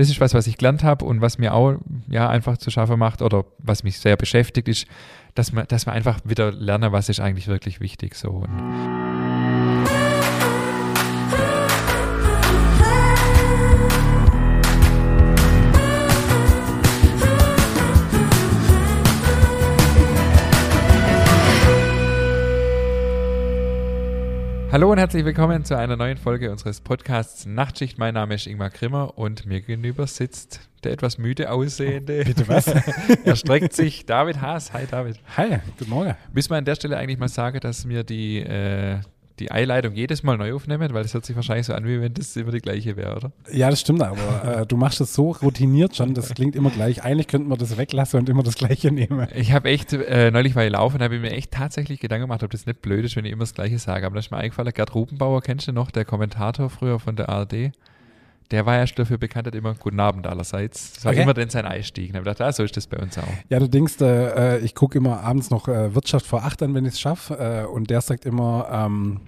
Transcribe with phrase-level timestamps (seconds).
[0.00, 1.74] das ist was, was ich gelernt habe und was mir auch
[2.08, 4.86] ja einfach zu schaffen macht oder was mich sehr beschäftigt, ist,
[5.34, 8.30] dass man, dass man einfach wieder lernen, was ist eigentlich wirklich wichtig so.
[8.30, 9.29] Und
[24.72, 27.98] Hallo und herzlich willkommen zu einer neuen Folge unseres Podcasts Nachtschicht.
[27.98, 32.22] Mein Name ist Ingmar Grimmer und mir gegenüber sitzt der etwas müde aussehende.
[32.24, 32.68] Bitte was?
[33.24, 34.06] er streckt sich.
[34.06, 34.72] David Haas.
[34.72, 35.18] Hi David.
[35.36, 36.14] Hi, guten Morgen.
[36.32, 39.00] Müssen wir an der Stelle eigentlich mal sagen, dass mir die, äh,
[39.40, 42.14] die Einleitung jedes Mal neu aufnehmen, weil das hört sich wahrscheinlich so an, wie wenn
[42.14, 43.32] das immer die gleiche wäre, oder?
[43.50, 47.02] Ja, das stimmt, aber äh, du machst das so routiniert schon, das klingt immer gleich.
[47.02, 49.26] Eigentlich könnten wir das weglassen und immer das gleiche nehmen.
[49.34, 52.42] Ich habe echt, äh, neulich war ich laufen, habe ich mir echt tatsächlich Gedanken gemacht,
[52.42, 54.06] ob das nicht blöd ist, wenn ich immer das Gleiche sage.
[54.06, 57.28] Aber da ist mir eingefallen, Gerd Rubenbauer, kennst du noch, der Kommentator früher von der
[57.28, 57.72] ARD?
[58.50, 60.94] Der war ja schon dafür bekannt, hat immer Guten Abend allerseits.
[60.94, 61.22] Das war Okay.
[61.22, 62.10] immer dann sein Einstieg.
[62.12, 63.22] Und ich dachte, ah, so ist das bei uns auch.
[63.48, 66.84] Ja, du denkst, äh, ich gucke immer abends noch äh, Wirtschaft vor acht an, wenn
[66.84, 67.38] ich es schaffe.
[67.38, 69.20] Äh, und der sagt immer, ähm,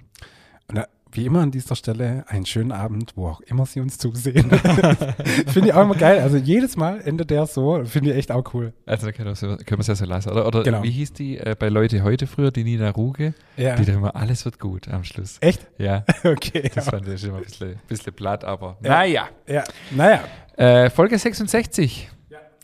[0.67, 0.83] und
[1.15, 4.49] wie immer an dieser Stelle, einen schönen Abend, wo auch immer Sie uns zusehen.
[5.47, 6.19] finde ich auch immer geil.
[6.21, 8.73] Also jedes Mal endet der so, finde ich echt auch cool.
[8.87, 10.29] Also da können wir es ja so lassen.
[10.31, 10.81] Oder, oder Genau.
[10.81, 13.35] wie hieß die äh, bei Leute heute früher, die Nina Ruge?
[13.57, 13.75] Ja.
[13.75, 15.37] Die dann immer, alles wird gut am Schluss.
[15.41, 15.67] Echt?
[15.77, 16.71] Ja, Okay.
[16.73, 16.91] das Ja.
[16.91, 18.89] fand ich immer ein bisschen, bisschen platt, aber Ja.
[18.89, 19.29] naja.
[19.47, 19.63] ja.
[19.91, 20.21] Naja.
[20.57, 22.09] Äh, Folge 66.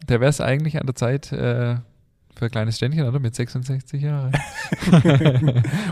[0.07, 1.75] Da wäre es eigentlich an der Zeit äh,
[2.39, 3.19] für ein kleines Ständchen, oder?
[3.19, 4.31] Mit 66 Jahren.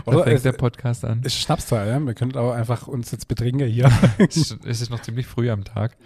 [0.06, 1.22] Oder fängt es- der Podcast an.
[1.22, 2.00] Ist Schnapszahl, ja?
[2.00, 3.90] Wir könnten auch einfach uns jetzt betrinken hier.
[4.18, 5.96] es ist- es ist noch ziemlich früh am Tag.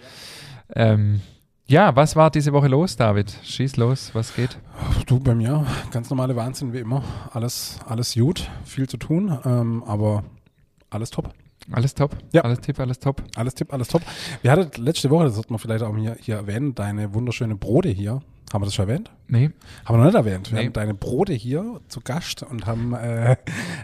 [0.75, 1.21] Ähm,
[1.65, 3.33] ja, was war diese Woche los, David?
[3.43, 4.57] Schieß los, was geht?
[5.05, 7.03] Du, bei mir, ganz normale Wahnsinn wie immer.
[7.31, 10.23] Alles, alles gut, viel zu tun, ähm, aber
[10.89, 11.33] alles top.
[11.71, 12.17] Alles top?
[12.33, 12.41] Ja.
[12.41, 13.23] Alles tipp, alles top?
[13.37, 14.01] Alles tipp, alles top.
[14.41, 17.87] Wir hatten letzte Woche, das sollte man vielleicht auch hier, hier erwähnen, deine wunderschöne Brote
[17.87, 18.21] hier.
[18.53, 19.09] Haben wir das schon erwähnt?
[19.27, 19.49] Nee.
[19.83, 20.51] Haben wir noch nicht erwähnt.
[20.51, 20.65] Wir Nee.
[20.67, 23.35] haben deine Brote hier zu Gast und haben äh,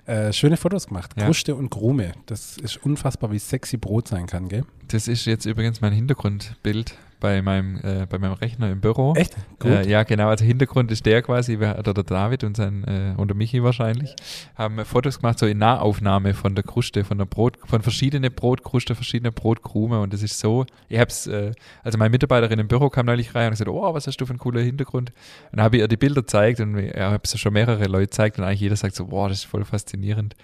[0.06, 1.12] äh, schöne Fotos gemacht.
[1.18, 1.26] Ja.
[1.26, 2.12] Kruste und Krume.
[2.28, 4.64] Das ist unfassbar, wie sexy Brot sein kann, gell?
[4.88, 9.14] Das ist jetzt übrigens mein Hintergrundbild bei meinem, äh, bei meinem Rechner im Büro.
[9.16, 9.36] Echt?
[9.60, 9.72] Gut.
[9.72, 10.30] Äh, ja, genau.
[10.30, 14.16] Also Hintergrund ist der quasi, oder der David und sein, äh, und der Michi wahrscheinlich,
[14.56, 18.96] haben Fotos gemacht, so in Nahaufnahme von der Kruste, von der Brot, von verschiedene Brotkruste,
[18.96, 21.52] verschiedene Brotkrume und das ist so, ich hab's, äh,
[21.84, 24.32] also meine Mitarbeiterin im Büro kam neulich rein und gesagt, oh, was hast du für
[24.32, 25.10] einen coolen Hintergrund?
[25.52, 28.06] Und dann habe ich ihr die Bilder gezeigt und ich habe es schon mehrere Leute
[28.06, 30.36] gezeigt und eigentlich jeder sagt so, boah, das ist voll faszinierend.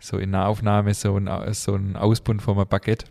[0.00, 3.06] So in Nahaufnahme, so ein, so ein Ausbund von einem Baguette.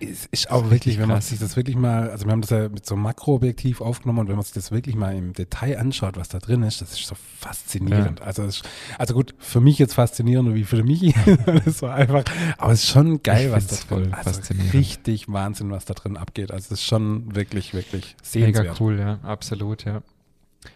[0.00, 2.68] Es ist auch wirklich, wenn man sich das wirklich mal, also wir haben das ja
[2.68, 6.16] mit so einem Makroobjektiv aufgenommen und wenn man sich das wirklich mal im Detail anschaut,
[6.16, 8.20] was da drin ist, das ist so faszinierend.
[8.22, 8.68] Also, es ist,
[8.98, 11.14] also gut, für mich jetzt faszinierender wie für den Michi.
[11.64, 12.24] das war einfach,
[12.58, 14.74] aber es ist schon geil, Ich was da drin voll also faszinierend.
[14.74, 16.50] Richtig Wahnsinn, was da drin abgeht.
[16.50, 18.80] Also es ist schon wirklich, wirklich Mega sehenswert.
[18.80, 20.02] cool, ja, absolut, ja.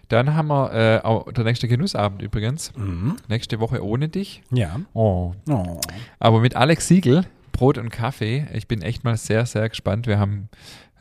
[0.08, 2.72] Dann haben wir äh, auch der nächste Genussabend übrigens.
[2.76, 3.16] Mhm.
[3.28, 4.42] Nächste Woche ohne dich.
[4.50, 4.80] Ja.
[4.94, 5.32] Oh.
[5.48, 5.80] Oh.
[6.18, 7.24] Aber mit Alex Siegel,
[7.56, 8.46] Brot und Kaffee.
[8.52, 10.06] Ich bin echt mal sehr, sehr gespannt.
[10.06, 10.50] Wir haben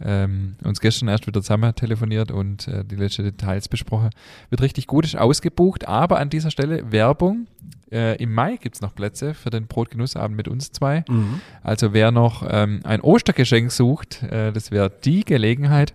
[0.01, 4.09] ähm, uns gestern erst wieder zusammen telefoniert und äh, die letzten Details besprochen.
[4.49, 7.47] Wird richtig gut, ist ausgebucht, aber an dieser Stelle Werbung.
[7.91, 11.03] Äh, Im Mai gibt es noch Plätze für den Brotgenussabend mit uns zwei.
[11.09, 11.41] Mhm.
[11.61, 15.93] Also wer noch ähm, ein Ostergeschenk sucht, äh, das wäre die Gelegenheit.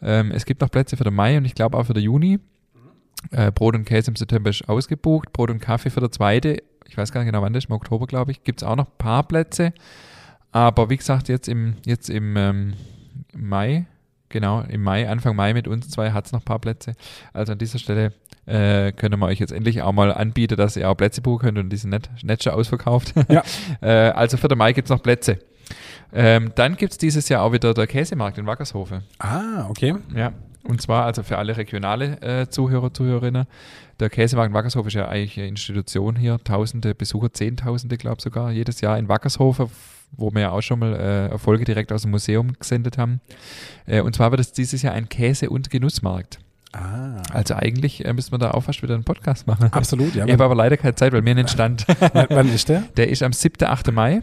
[0.00, 2.38] Ähm, es gibt noch Plätze für den Mai und ich glaube auch für den Juni.
[3.30, 5.34] Äh, Brot und Käse im September ist ausgebucht.
[5.34, 7.76] Brot und Kaffee für der zweite, ich weiß gar nicht genau wann das ist, im
[7.76, 9.72] Oktober glaube ich, gibt es auch noch ein paar Plätze.
[10.50, 12.74] Aber wie gesagt, jetzt im, jetzt im ähm,
[13.34, 13.86] Mai,
[14.30, 16.94] genau, im Mai, Anfang Mai mit uns zwei hat es noch ein paar Plätze.
[17.32, 18.12] Also an dieser Stelle
[18.46, 21.58] äh, können wir euch jetzt endlich auch mal anbieten, dass ihr auch Plätze buchen könnt
[21.58, 23.14] und die sind nicht, nicht schon ausverkauft.
[23.28, 23.42] Ja.
[23.82, 25.38] äh, also für den Mai gibt es noch Plätze.
[26.12, 29.02] Ähm, dann gibt es dieses Jahr auch wieder der Käsemarkt in Wackershofe.
[29.18, 29.94] Ah, okay.
[30.14, 30.32] Ja.
[30.64, 33.46] Und zwar also für alle regionale äh, Zuhörer, Zuhörerinnen.
[34.00, 36.38] Der Käsemarkt in Wackershof ist ja eigentlich eine Institution hier.
[36.44, 39.68] Tausende Besucher, Zehntausende, glaube ich sogar, jedes Jahr in Wackershofe,
[40.12, 43.20] wo wir ja auch schon mal äh, Erfolge direkt aus dem Museum gesendet haben.
[43.86, 46.38] Äh, und zwar wird es dieses Jahr ein Käse- und Genussmarkt.
[46.72, 47.22] Ah.
[47.32, 49.72] Also eigentlich äh, müssen wir da auch fast wieder einen Podcast machen.
[49.72, 50.26] Absolut, ja.
[50.26, 51.84] Ich habe aber leider keine Zeit, weil mir nicht stand.
[52.12, 52.82] wann, wann ist der?
[52.96, 53.90] Der ist am 7., 8.
[53.92, 54.22] Mai.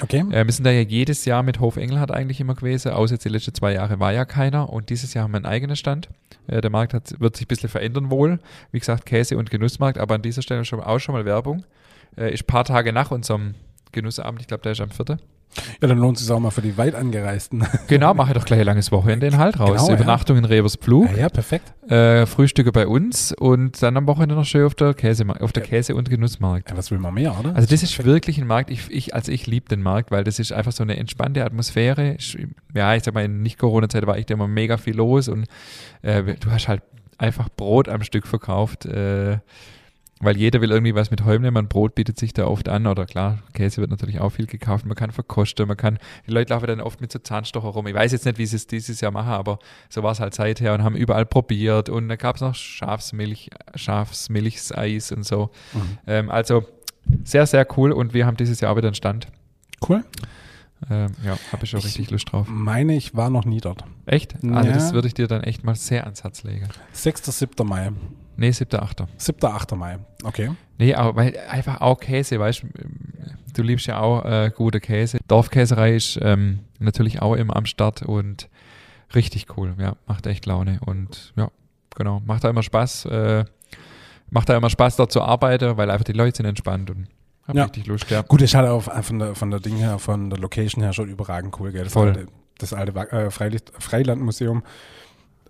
[0.00, 0.24] Okay.
[0.30, 3.24] Äh, wir sind da ja jedes Jahr mit Hof Engelhardt eigentlich immer gewesen, außer jetzt
[3.24, 6.08] die letzten zwei Jahre war ja keiner und dieses Jahr haben wir einen eigenen Stand.
[6.46, 8.40] Äh, der Markt hat, wird sich ein bisschen verändern wohl.
[8.72, 11.64] Wie gesagt, Käse- und Genussmarkt, aber an dieser Stelle schon, auch schon mal Werbung.
[12.16, 13.54] Äh, ist ein paar Tage nach unserem
[13.92, 15.18] Genussabend, ich glaube, der ist am 4.
[15.80, 17.64] Ja, dann lohnt es sich auch mal für die weit angereisten.
[17.86, 19.70] Genau, mache doch gleich ein langes Wochenende in Halt raus.
[19.72, 19.94] Genau, ja.
[19.94, 21.72] Übernachtung in Reverspluch, Ja, ja, perfekt.
[21.90, 25.62] äh, Frühstücke bei uns und dann am Wochenende noch schön auf der Käse, auf der
[25.62, 26.70] Käse- und Genussmarkt.
[26.70, 27.54] Ja, was will man mehr, oder?
[27.54, 30.38] Also das ist wirklich ein Markt, ich, ich, also ich liebe den Markt, weil das
[30.38, 32.14] ist einfach so eine entspannte Atmosphäre.
[32.14, 32.36] Ich-
[32.74, 35.46] Ja, ich sag mal, in Nicht-Corona-Zeit war echt immer mega viel los und
[36.02, 36.82] äh, du hast halt
[37.18, 39.38] einfach Brot am Stück verkauft, äh,
[40.20, 41.56] weil jeder will irgendwie was mit Holm nehmen.
[41.56, 44.86] und Brot bietet sich da oft an oder klar, Käse wird natürlich auch viel gekauft.
[44.86, 47.86] Man kann verkosten, man kann, die Leute laufen dann oft mit so Zahnstocher rum.
[47.86, 49.58] Ich weiß jetzt nicht, wie sie es dieses Jahr machen, aber
[49.88, 53.50] so war es halt seither und haben überall probiert und da gab es noch Schafsmilch,
[53.74, 55.50] Schafsmilchseis und so.
[55.72, 55.80] Mhm.
[56.06, 56.64] Ähm, also
[57.24, 59.28] sehr, sehr cool und wir haben dieses Jahr auch wieder einen Stand.
[59.86, 60.04] Cool.
[60.90, 62.46] Ähm, ja, habe ich schon Ich- richtig Lust drauf.
[62.48, 63.84] Meine ich war noch nie dort.
[64.06, 64.34] Echt?
[64.42, 64.74] Also Ja.
[64.74, 66.68] das würde ich dir dann echt mal sehr ans Herz legen.
[66.92, 67.24] 6.
[67.38, 67.64] 7.
[67.66, 67.90] Mai.
[68.36, 69.06] Nee, 7.8.
[69.16, 69.44] 7.
[69.44, 69.76] 8.
[69.76, 69.98] Mai.
[70.22, 70.50] Okay.
[70.78, 72.68] Nee, aber weil einfach auch Käse, weißt du,
[73.54, 75.18] du liebst ja auch äh, gute Käse.
[75.28, 78.48] Dorfkäserei ist ähm, natürlich auch immer am Start und
[79.14, 81.50] richtig cool, ja, macht echt Laune und ja,
[81.94, 83.44] genau, macht da immer Spaß, äh,
[84.30, 87.06] macht da immer Spaß dort zu arbeiten, weil einfach die Leute sind entspannt und
[87.46, 87.64] hab Ja.
[87.64, 88.22] richtig Lust, ja.
[88.22, 91.08] Gut, ist halt auch von der, von der Ding her, von der Location her schon
[91.08, 91.84] überragend cool, gell?
[91.84, 92.08] Das Voll.
[92.08, 92.26] alte,
[92.58, 94.62] das alte äh, Freilicht, Freilandmuseum.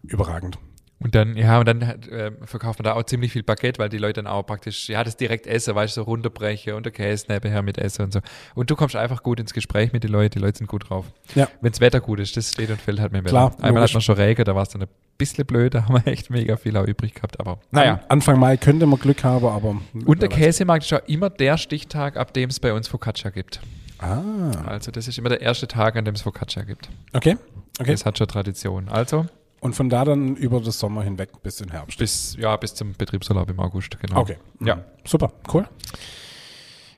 [0.02, 0.58] Überragend.
[1.04, 3.98] Und dann, ja, und dann äh, verkauft man da auch ziemlich viel Baguette, weil die
[3.98, 7.26] Leute dann auch praktisch, ja, das direkt essen, weißt du, so runterbrechen und der Käse
[7.28, 8.20] nebenher mit essen und so.
[8.54, 11.04] Und du kommst einfach gut ins Gespräch mit den Leuten, die Leute sind gut drauf.
[11.34, 11.46] Ja.
[11.60, 13.64] Wenns Wetter gut ist, das steht und fällt halt mit dem Klar, Wetter.
[13.64, 13.90] Einmal logisch.
[13.90, 16.30] hat man schon Regen, da war es dann ein bisschen blöd, da haben wir echt
[16.30, 17.94] mega viel auch übrig gehabt, aber naja.
[17.94, 19.76] An, Anfang Mai könnte man Glück haben, aber.
[20.06, 20.30] Und der.
[20.30, 23.60] Käsemarkt ist auch immer der Stichtag, ab dem es bei uns Focaccia gibt.
[23.98, 26.88] Ah, Also das ist immer der erste Tag, an dem es Focaccia gibt.
[27.12, 27.36] okay.
[27.78, 27.90] Okay.
[27.90, 28.88] Das hat schon Tradition.
[28.88, 29.26] Also
[29.64, 31.98] Und von da dann über das Sommer hinweg bis in Herbst.
[31.98, 34.20] bis, ja, bis zum Betriebsurlaub im August, genau.
[34.20, 34.36] Okay.
[34.60, 34.76] Ja.
[34.76, 34.80] Mhm.
[35.06, 35.66] Super, cool.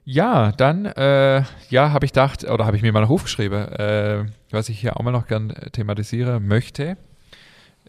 [0.05, 4.25] Ja, dann äh, ja, habe ich gedacht, oder habe ich mir mal noch aufgeschrieben, äh,
[4.51, 6.97] was ich hier auch mal noch gern thematisieren möchte,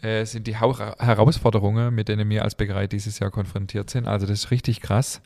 [0.00, 4.06] äh, sind die Hau Herausforderungen, mit denen wir als Bäckerei dieses Jahr konfrontiert sind.
[4.06, 5.20] Also das ist richtig krass.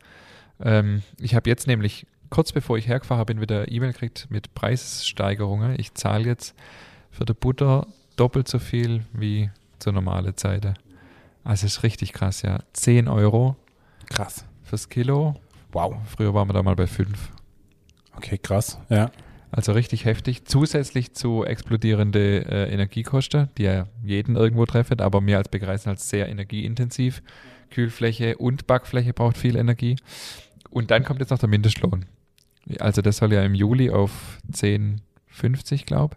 [0.64, 5.78] Ähm, ich habe jetzt nämlich kurz bevor ich hergefahren bin, wieder E-Mail gekriegt mit Preissteigerungen.
[5.78, 6.54] Ich zahle jetzt
[7.10, 10.74] für die Butter doppelt so viel wie zur normalen Zeit.
[11.44, 12.60] Also ist richtig krass, ja.
[12.72, 13.56] 10 Euro
[14.06, 14.44] Krass.
[14.62, 15.34] fürs Kilo.
[15.72, 15.96] Wow.
[16.06, 17.30] Früher waren wir da mal bei 5.
[18.16, 18.78] Okay, krass.
[18.88, 19.10] Ja.
[19.50, 20.44] Also richtig heftig.
[20.46, 25.88] Zusätzlich zu explodierende äh, Energiekosten, die ja jeden irgendwo treffen, aber mir als Bäckerei sind
[25.90, 27.22] halt sehr energieintensiv.
[27.70, 29.96] Kühlfläche und Backfläche braucht viel Energie.
[30.70, 32.06] Und dann kommt jetzt noch der Mindestlohn.
[32.78, 36.16] Also das soll ja im Juli auf 10,50, glaube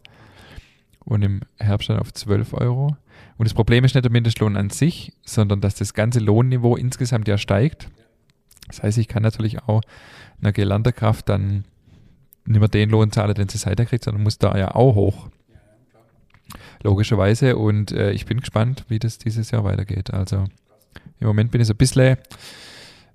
[1.05, 2.97] Und im Herbst dann auf 12 Euro.
[3.37, 7.27] Und das Problem ist nicht der Mindestlohn an sich, sondern dass das ganze Lohnniveau insgesamt
[7.27, 7.89] ja steigt.
[8.67, 9.81] Das heißt, ich kann natürlich auch
[10.41, 11.65] einer gelernten Kraft dann
[12.45, 15.29] nicht mehr den Lohn zahlen, den sie seither kriegt, sondern muss da ja auch hoch.
[16.83, 17.57] Logischerweise.
[17.57, 20.13] Und äh, ich bin gespannt, wie das dieses Jahr weitergeht.
[20.13, 20.45] Also
[21.19, 22.17] im Moment bin ich so ein bisschen,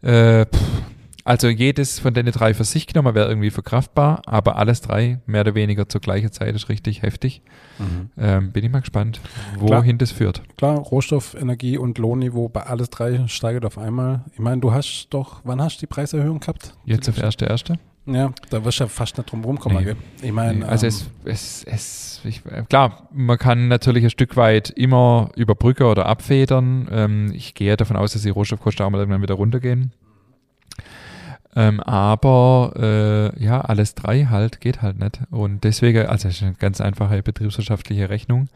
[0.02, 0.82] äh, pff,
[1.30, 5.42] also jedes von den drei für sich genommen wäre irgendwie verkraftbar, aber alles drei mehr
[5.42, 7.42] oder weniger zur gleichen Zeit ist richtig heftig.
[8.18, 9.20] Ähm, bin ich mal gespannt,
[9.56, 10.42] wohin das führt.
[10.56, 14.24] Klar, Rohstoff, Energie und Lohnniveau bei alles drei steigt auf einmal.
[14.32, 16.74] Ich meine, du hast doch, wann hast du die Preiserhöhung gehabt?
[16.84, 17.78] Jetzt auf erste erste.
[18.06, 19.78] Ja, da wirst du ja fast nicht drum rumkommen.
[19.78, 19.84] Nee.
[19.84, 19.96] gell?
[20.22, 20.92] Ich meine, Nee, also ähm,
[21.26, 26.06] es, es, es ich, äh, klar, man kann natürlich ein Stück weit immer überbrücken oder
[26.06, 26.88] abfedern.
[26.90, 29.92] Ähm, ich gehe davon aus, dass die Rohstoffkosten auch mal irgendwann wieder runtergehen.
[31.56, 35.20] Ähm, aber äh, ja, alles drei halt geht halt nicht.
[35.30, 38.48] Und deswegen, also es ist eine ganz einfache betriebswirtschaftliche Rechnung,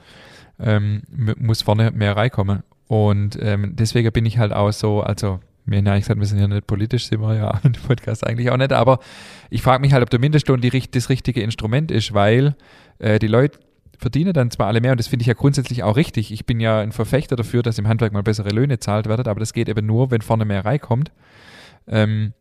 [0.60, 1.02] ähm,
[1.38, 2.62] muss vorne mehr reinkommen.
[2.86, 6.38] Und ähm, deswegen bin ich halt auch so, also mir ja eigentlich gesagt, wir sind
[6.38, 8.98] ja nicht politisch, sind wir ja im Podcast eigentlich auch nicht, aber
[9.50, 12.54] ich frage mich halt, ob der Mindestlohn die, das richtige Instrument ist, weil
[12.98, 13.58] äh, die Leute
[13.98, 16.32] verdienen dann zwar alle mehr und das finde ich ja grundsätzlich auch richtig.
[16.32, 19.40] Ich bin ja ein Verfechter dafür, dass im Handwerk mal bessere Löhne zahlt werden, aber
[19.40, 21.10] das geht eben nur, wenn vorne mehr reinkommt.
[21.86, 22.32] Ähm,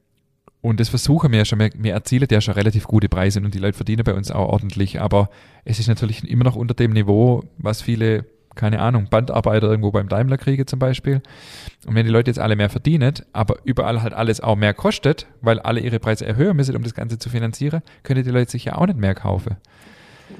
[0.63, 3.53] und das versuchen wir ja schon, wir, wir erzielen ja schon relativ gute Preise und
[3.53, 5.29] die Leute verdienen bei uns auch ordentlich, aber
[5.65, 8.23] es ist natürlich immer noch unter dem Niveau, was viele,
[8.55, 11.21] keine Ahnung, Bandarbeiter irgendwo beim Daimler kriegen zum Beispiel.
[11.85, 15.27] Und wenn die Leute jetzt alle mehr verdienen, aber überall halt alles auch mehr kostet,
[15.41, 18.63] weil alle ihre Preise erhöhen müssen, um das Ganze zu finanzieren, können die Leute sich
[18.63, 19.57] ja auch nicht mehr kaufen.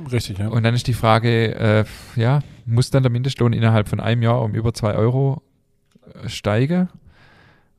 [0.09, 0.47] richtig, ja.
[0.47, 1.83] Und dann ist die Frage, äh,
[2.15, 5.41] ja, muss dann der Mindestlohn innerhalb von einem Jahr um über zwei Euro
[6.27, 6.87] steigen?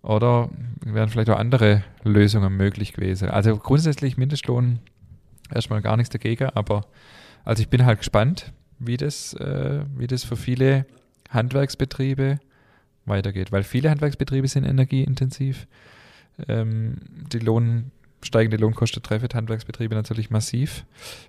[0.05, 0.51] Oder
[0.85, 3.31] wären vielleicht auch andere Lösungen möglich gewesen?
[3.31, 4.81] Also grundsätzlich Mindestlohn
[5.53, 6.83] erstmal gar nichts dagegen, aber
[7.45, 10.85] also ich bin halt gespannt, wie das, äh, wie das für viele
[11.31, 12.39] Handwerksbetriebe
[13.07, 15.67] weitergeht, weil viele Handwerksbetriebe sind energieintensiv.
[16.49, 16.97] Ähm,
[17.33, 17.41] die
[18.23, 20.85] steigende Lohnkosten treffen Handwerksbetriebe natürlich massiv.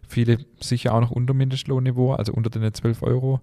[0.05, 3.39] Viele sicher auch noch unter Mindestlohnniveau, also unter den 12 Euro.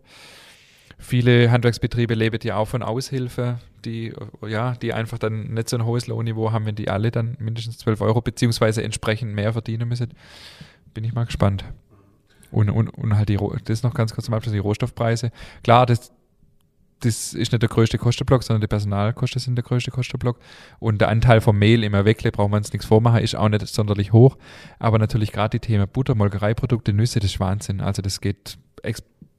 [0.98, 4.12] Viele Handwerksbetriebe leben ja auch von Aushilfe, die,
[4.46, 7.78] ja, die einfach dann nicht so ein hohes Lohnniveau haben, wenn die alle dann mindestens
[7.78, 10.14] 12 Euro beziehungsweise entsprechend mehr verdienen müssen.
[10.94, 11.64] Bin ich mal gespannt.
[12.50, 15.30] Und, und, und halt die, das noch ganz kurz zum Abschluss, die Rohstoffpreise.
[15.62, 16.12] Klar, das,
[17.00, 20.38] das ist nicht der größte Kostenblock, sondern die Personalkosten sind der größte Kostenblock.
[20.78, 23.66] Und der Anteil vom Mehl im Erweckle, brauchen wir uns nichts vormachen, ist auch nicht
[23.66, 24.36] sonderlich hoch.
[24.78, 27.80] Aber natürlich gerade die Themen Butter, Molkereiprodukte, Nüsse, das ist Wahnsinn.
[27.80, 28.58] Also das geht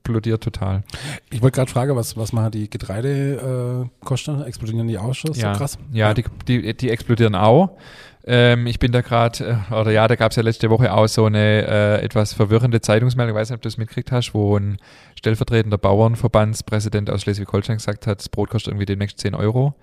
[0.03, 0.83] total.
[1.31, 4.41] Ich wollte gerade fragen, was, was machen die Getreidekosten?
[4.41, 5.33] Äh, explodieren die auch schon?
[5.33, 5.77] Ja, so krass?
[5.91, 7.77] Ja, Die, die, die explodieren auch.
[8.25, 11.07] Ähm, ich bin da gerade, äh, oder ja, da gab es ja letzte Woche auch
[11.07, 14.57] so eine äh, etwas verwirrende Zeitungsmeldung, ich weiß nicht, ob du es mitgekriegt hast, wo
[14.57, 14.77] ein
[15.15, 19.75] stellvertretender Bauernverbandspräsident aus Schleswig-Holstein gesagt hat, das Brot kostet irgendwie demnächst 10 Euro.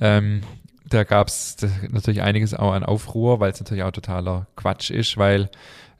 [0.00, 0.40] Ähm,
[0.88, 1.56] da gab es
[1.90, 5.48] natürlich einiges auch an Aufruhr, weil es natürlich auch totaler Quatsch ist, weil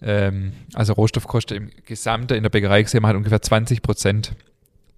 [0.03, 4.33] ähm, also Rohstoffkosten im Gesamten in der Bäckerei gesehen, man hat ungefähr 20 Prozent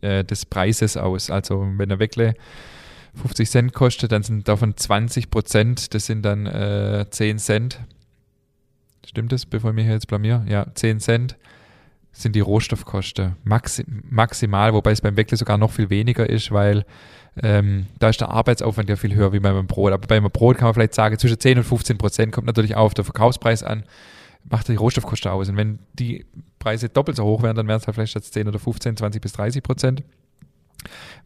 [0.00, 1.30] äh, des Preises aus.
[1.30, 2.34] Also wenn er Weckle
[3.14, 7.80] 50 Cent kostet, dann sind davon 20 Prozent, das sind dann äh, 10 Cent.
[9.06, 10.44] Stimmt das, bevor ich mich jetzt blamier?
[10.48, 11.36] Ja, 10 Cent
[12.12, 16.84] sind die Rohstoffkosten Maxi maximal, wobei es beim Weckle sogar noch viel weniger ist, weil
[17.42, 19.92] ähm, da ist der Arbeitsaufwand ja viel höher wie beim Brot.
[19.92, 22.86] Aber beim Brot kann man vielleicht sagen, zwischen 10 und 15 Prozent kommt natürlich auch
[22.86, 23.84] auf den Verkaufspreis an,
[24.48, 25.48] macht die Rohstoffkosten aus.
[25.48, 26.24] Und wenn die
[26.58, 29.22] Preise doppelt so hoch wären, dann wären es halt vielleicht statt 10 oder 15, 20
[29.22, 30.02] bis 30 Prozent.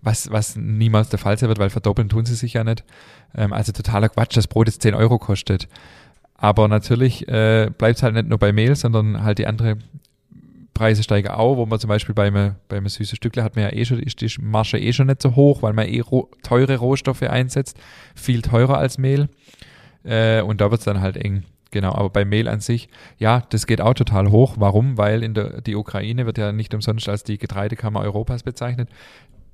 [0.03, 2.85] Was, was niemals der Fall sein wird, weil verdoppeln tun sie sich ja nicht.
[3.35, 5.69] Ähm, also totaler Quatsch, das Brot jetzt 10 Euro kostet.
[6.35, 9.79] Aber natürlich äh, bleibt es halt nicht nur bei Mehl, sondern halt die andere
[10.75, 13.73] Preise steigen auch, wo man zum Beispiel bei einem, bei süßen Stückle hat man ja
[13.73, 16.77] eh schon, ist die Marge eh schon nicht so hoch, weil man eh ro teure
[16.77, 17.79] Rohstoffe einsetzt,
[18.15, 19.29] viel teurer als Mehl.
[20.03, 21.45] Äh, und da wird es dann halt eng.
[21.75, 22.89] Genau, aber bei Mehl an sich,
[23.19, 24.55] ja, das geht auch total hoch.
[24.59, 24.97] Warum?
[24.97, 28.89] Weil in der die Ukraine wird ja nicht umsonst als die Getreidekammer Europas bezeichnet.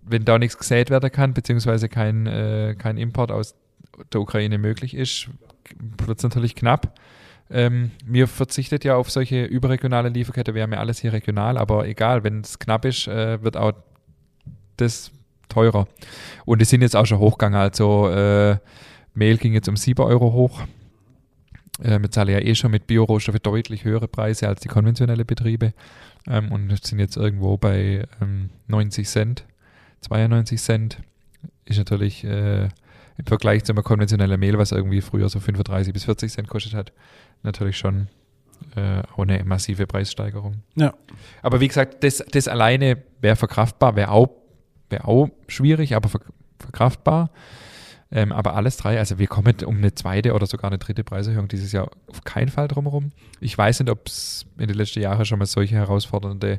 [0.03, 3.55] Wenn da nichts gesät werden kann, beziehungsweise kein, äh, kein Import aus
[4.13, 5.31] der Ukraine möglich ist,
[5.79, 6.93] wird es natürlich knapp.
[7.49, 11.87] Ähm, mir verzichtet ja auf solche überregionale Lieferkette, wir haben ja alles hier regional, aber
[11.89, 13.73] egal, wenn es knapp ist, äh, wird auch
[14.77, 15.11] das
[15.49, 15.89] teurer.
[16.45, 18.59] Und die sind jetzt auch schon hochgegangen, also äh,
[19.15, 20.61] Mehl ging jetzt um 7 Euro hoch
[21.83, 25.73] wir zahlen ja eh schon mit Biorohstoffe deutlich höhere Preise als die konventionellen Betriebe
[26.27, 29.45] ähm, und sind jetzt irgendwo bei ähm, 90 Cent,
[30.03, 30.99] 92 Cent.
[31.65, 36.05] Ist natürlich äh, im Vergleich zu einem konventionellen Mehl, was irgendwie früher so 35 bis
[36.05, 36.93] 40 Cent kostet hat,
[37.43, 38.09] natürlich schon
[38.77, 40.63] äh, auch eine massive Preissteigerung.
[40.75, 40.95] Ja.
[41.43, 44.31] Aber wie gesagt, das, das alleine wäre verkraftbar, wäre auch,
[44.89, 46.11] wär auch schwierig, aber
[46.59, 47.31] verkraftbar.
[48.13, 51.47] Ähm, aber alles drei, also wir kommen um eine zweite oder sogar eine dritte Preiserhöhung
[51.47, 53.13] dieses Jahr auf keinen Fall drumherum.
[53.41, 56.59] Ich weiß nicht, ob es in den letzten Jahren schon mal solche herausfordernde,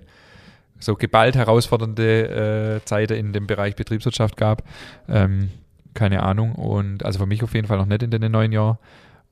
[0.80, 4.64] so geballt herausfordernde äh, Zeiten in dem Bereich Betriebswirtschaft gab.
[5.10, 5.50] Ähm,
[5.94, 6.56] keine Ahnung.
[6.56, 8.78] Und also für mich auf jeden Fall noch nicht in den neuen Jahren.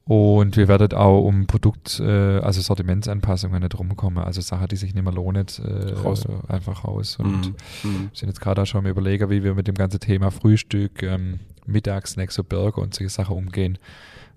[0.10, 4.24] Und wir werden auch um Produkt, äh, also Sortimentsanpassungen nicht rumkommen.
[4.24, 6.28] Also Sachen, die sich nicht mehr lohnen, äh, raus.
[6.48, 7.18] einfach raus.
[7.20, 7.50] Und
[7.84, 11.04] mm, sind jetzt gerade auch schon am überlegen, wie wir mit dem ganzen Thema Frühstück,
[11.04, 13.78] ähm, Mittagssnacks, so Burger und solche Sachen umgehen,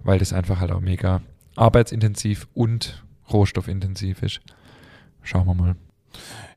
[0.05, 1.23] weil das einfach halt auch mega
[1.57, 3.03] arbeitsintensiv und
[3.33, 4.43] rohstoffintensiv ist.
[5.23, 5.77] Schauen wir mal.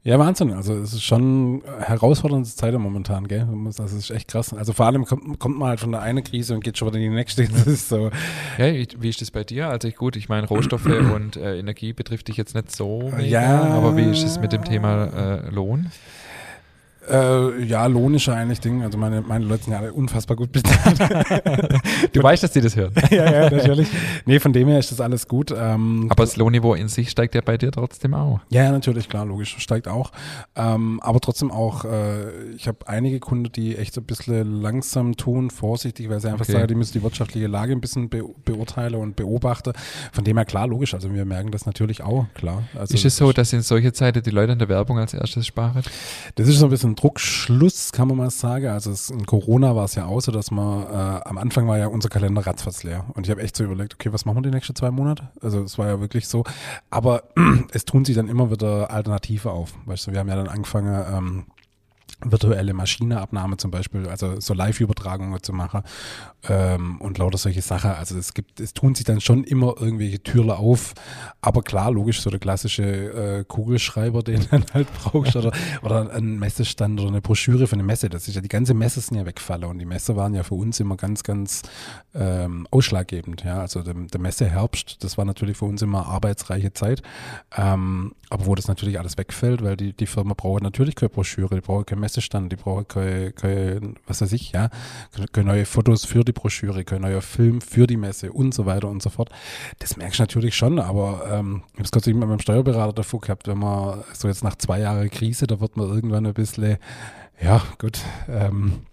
[0.03, 0.53] Ja, Wahnsinn.
[0.53, 3.47] Also es ist schon herausfordernde Zeit momentan, gell?
[3.75, 4.53] Das ist echt krass.
[4.53, 6.97] Also vor allem kommt, kommt man halt von der einen Krise und geht schon wieder
[6.97, 7.47] in die nächste.
[7.55, 8.11] Das ist so.
[8.59, 9.69] Ja, wie ist das bei dir?
[9.69, 10.85] Also ich, gut, ich meine, Rohstoffe
[11.15, 13.63] und äh, Energie betrifft dich jetzt nicht so mega, ja.
[13.63, 15.89] aber wie ist es mit dem Thema äh, Lohn?
[17.09, 18.83] Äh, ja, lohnische eigentlich Ding.
[18.83, 20.99] Also meine, meine Leute sind ja alle unfassbar gut bezahlt.
[22.13, 22.93] du weißt, dass die das hören.
[23.11, 23.87] ja, ja, natürlich.
[24.25, 25.53] Nee, von dem her ist das alles gut.
[25.55, 28.39] Ähm, aber das Lohnniveau in sich steigt ja bei dir trotzdem auch.
[28.49, 30.11] Ja, ja natürlich, klar, logisch, steigt auch.
[30.55, 35.15] Ähm, aber trotzdem auch, äh, ich habe einige Kunden, die echt so ein bisschen langsam
[35.15, 36.53] tun, vorsichtig, weil sie einfach okay.
[36.53, 39.73] sagen, die müssen die wirtschaftliche Lage ein bisschen be beurteilen und beobachten.
[40.11, 40.93] Von dem her klar, logisch.
[40.93, 42.63] Also wir merken das natürlich auch, klar.
[42.75, 45.45] Also ist es so, dass in solche Zeiten die Leute in der Werbung als erstes
[45.47, 45.83] sparen?
[46.35, 48.67] Das ist so ein bisschen Druckschluss, kann man mal sagen.
[48.67, 51.77] Also es, in Corona war es ja auch so, dass man, äh, am Anfang war
[51.77, 53.05] ja unser Kalender ratzfatz leer.
[53.13, 55.29] Und ich habe echt so überlegt, okay, was machen wir die nächsten zwei Monate?
[55.41, 56.43] Also es war ja wirklich so.
[56.89, 57.23] Aber
[57.71, 59.73] es tun sich dann immer wieder Alternative auf.
[59.85, 61.45] Weißt du, wir haben ja dann angefangen, ähm,
[62.23, 65.81] virtuelle Maschineabnahme zum Beispiel, also so Live-Übertragungen zu machen
[66.49, 67.91] ähm, und lauter solche Sachen.
[67.91, 70.93] Also es gibt, es tun sich dann schon immer irgendwelche Türle auf,
[71.41, 76.39] aber klar, logisch, so der klassische äh, Kugelschreiber, den dann halt brauchst oder, oder ein
[76.39, 78.09] Messestand oder eine Broschüre für eine Messe.
[78.09, 80.55] Das ist ja, die ganze Messe sind ja wegfallen und die Messe waren ja für
[80.55, 81.63] uns immer ganz, ganz
[82.13, 83.43] ähm, ausschlaggebend.
[83.43, 87.01] Ja, also der, der Messeherbst, das war natürlich für uns immer arbeitsreiche Zeit,
[87.55, 91.55] ähm, aber wo das natürlich alles wegfällt, weil die, die Firma braucht natürlich keine Broschüre,
[91.55, 94.69] die braucht keine Messestand, die brauchen keine, keine, was weiß ich, ja,
[95.31, 98.87] keine neue Fotos für die Broschüre, kein neuer Film für die Messe und so weiter
[98.89, 99.29] und so fort.
[99.79, 103.19] Das merkst du natürlich schon, aber ähm, ich habe es gerade mit meinem Steuerberater davor
[103.21, 106.77] gehabt, wenn man so jetzt nach zwei Jahren Krise, da wird man irgendwann ein bisschen,
[107.41, 108.85] ja, gut, ähm,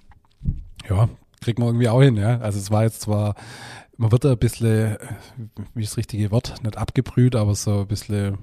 [0.88, 1.08] ja,
[1.40, 2.38] kriegt man irgendwie auch hin, ja.
[2.40, 3.34] Also es war jetzt zwar,
[3.96, 4.96] man wird da ein bisschen,
[5.74, 8.38] wie ist das richtige Wort, nicht abgebrüht, aber so ein bisschen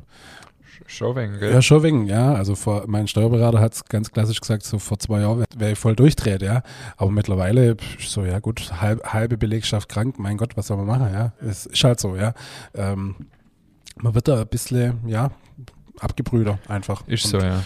[0.88, 1.53] Schon wegen, gell?
[1.53, 2.33] ja, schon wegen, ja.
[2.33, 5.79] Also vor, mein Steuerberater hat es ganz klassisch gesagt, so vor zwei Jahren wäre ich
[5.79, 6.63] voll durchdreht, ja.
[6.98, 11.13] Aber mittlerweile, so, ja gut, halb, halbe Belegschaft krank, mein Gott, was soll man machen,
[11.13, 11.33] ja.
[11.48, 12.33] Es ist halt so, ja.
[12.75, 13.15] Ähm,
[13.98, 15.31] man wird da ein bisschen, ja,
[16.00, 17.07] abgebrüder einfach.
[17.07, 17.62] Ist Und so, ja.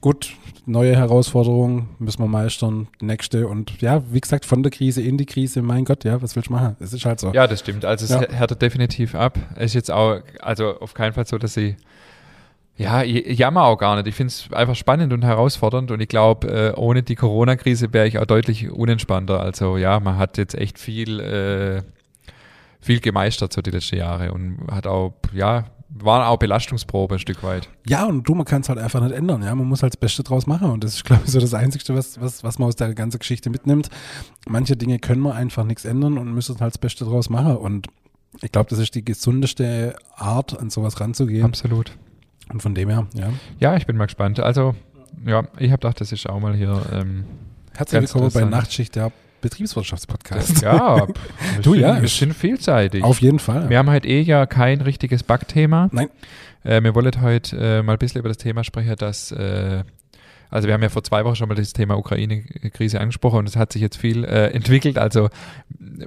[0.00, 0.34] Gut,
[0.66, 5.24] neue Herausforderungen müssen wir meistern, nächste und ja, wie gesagt, von der Krise in die
[5.24, 6.76] Krise, mein Gott, ja, was willst du machen?
[6.78, 7.32] Es ist halt so.
[7.32, 7.86] Ja, das stimmt.
[7.86, 8.30] Also es Ja.
[8.30, 9.38] härtet definitiv ab.
[9.56, 11.76] Es ist jetzt auch, also auf keinen Fall so, dass sie
[12.76, 14.08] ja, ich jammer auch gar nicht.
[14.08, 18.08] Ich finde es einfach spannend und herausfordernd und ich glaube, äh, ohne die Corona-Krise wäre
[18.08, 19.40] ich auch deutlich unentspannter.
[19.40, 21.82] Also ja, man hat jetzt echt viel, äh,
[22.80, 25.66] viel gemeistert so die letzten Jahre und hat auch, ja,
[25.96, 27.68] war auch Belastungsprobe ein Stück weit.
[27.86, 29.54] Ja, und du, man kann es halt einfach nicht ändern, ja.
[29.54, 30.70] Man muss halt das Beste draus machen.
[30.70, 33.20] Und das ist, glaube ich, so das Einzige, was, was, was man aus der ganzen
[33.20, 33.90] Geschichte mitnimmt.
[34.48, 37.56] Manche Dinge können wir einfach nichts ändern und müssen halt das Beste draus machen.
[37.56, 37.86] Und
[38.42, 41.44] ich glaube, das ist die gesundeste Art, an sowas ranzugehen.
[41.44, 41.92] Absolut.
[42.52, 43.32] Und von dem her, ja.
[43.58, 44.40] Ja, ich bin mal gespannt.
[44.40, 44.74] Also,
[45.26, 46.80] ja, ich habe gedacht, das ist auch mal hier.
[46.92, 47.24] Ähm,
[47.76, 48.44] Herzlich willkommen bei.
[48.44, 49.10] Nachtschicht, der
[49.40, 50.62] Betriebswirtschaftspodcast.
[50.62, 51.06] ja,
[51.62, 53.02] Du, sind, ja, wir sind vielseitig.
[53.02, 53.68] Auf jeden Fall.
[53.68, 55.88] Wir haben heute eh ja kein richtiges Backthema.
[55.92, 56.08] Nein.
[56.62, 59.84] Äh, wir wollen heute äh, mal ein bisschen über das Thema sprechen, dass, äh,
[60.50, 63.56] also wir haben ja vor zwei Wochen schon mal das Thema Ukraine-Krise angesprochen und es
[63.56, 64.98] hat sich jetzt viel äh, entwickelt.
[64.98, 66.06] Also äh,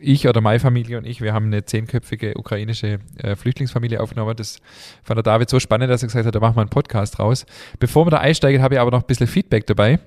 [0.00, 4.36] ich oder meine Familie und ich, wir haben eine zehnköpfige ukrainische äh, Flüchtlingsfamilie aufgenommen.
[4.36, 4.60] Das
[5.02, 7.46] fand der David so spannend, dass er gesagt hat, da machen wir einen Podcast raus.
[7.78, 9.98] Bevor wir da einsteigen, habe ich aber noch ein bisschen Feedback dabei.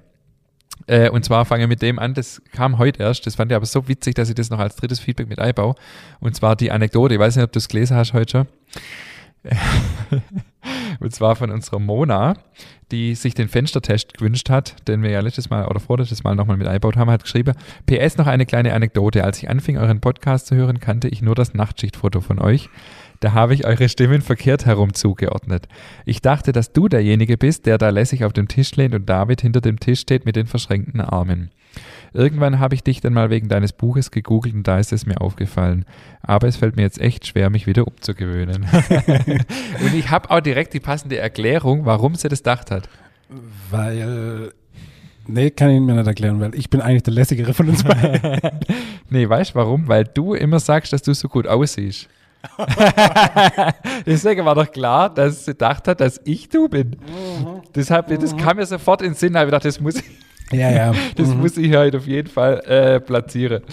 [0.85, 3.55] Äh, und zwar fange ich mit dem an, das kam heute erst, das fand ich
[3.55, 5.75] aber so witzig, dass ich das noch als drittes Feedback mit einbaue.
[6.19, 8.47] Und zwar die Anekdote, ich weiß nicht, ob du es gelesen hast heute schon.
[10.99, 12.35] Und zwar von unserer Mona,
[12.91, 16.57] die sich den Fenstertest gewünscht hat, den wir ja letztes Mal oder vorletztes Mal nochmal
[16.57, 17.53] mit eingebaut haben, hat geschrieben,
[17.85, 19.23] PS noch eine kleine Anekdote.
[19.23, 22.69] Als ich anfing, euren Podcast zu hören, kannte ich nur das Nachtschichtfoto von euch.
[23.19, 25.67] Da habe ich eure Stimmen verkehrt herum zugeordnet.
[26.05, 29.41] Ich dachte, dass du derjenige bist, der da lässig auf dem Tisch lehnt und David
[29.41, 31.49] hinter dem Tisch steht mit den verschränkten Armen.
[32.13, 35.21] Irgendwann habe ich dich dann mal wegen deines Buches gegoogelt und da ist es mir
[35.21, 35.85] aufgefallen.
[36.21, 38.63] Aber es fällt mir jetzt echt schwer, mich wieder umzugewöhnen.
[39.81, 42.89] und ich habe auch direkt die passende Erklärung, warum sie das gedacht hat.
[43.69, 44.51] Weil,
[45.27, 48.39] nee, kann ich mir nicht erklären, weil ich bin eigentlich der lässigere von uns beiden.
[49.09, 49.87] Nee, weißt du warum?
[49.87, 52.09] Weil du immer sagst, dass du so gut aussiehst.
[54.05, 56.95] Deswegen war doch klar, dass sie gedacht hat, dass ich du bin.
[57.75, 60.05] Deshalb, das kam mir sofort in den Sinn, habe ich gedacht, das muss ich,
[60.51, 60.93] ja, ja.
[61.15, 63.63] das muss ich heute auf jeden Fall äh, platzieren.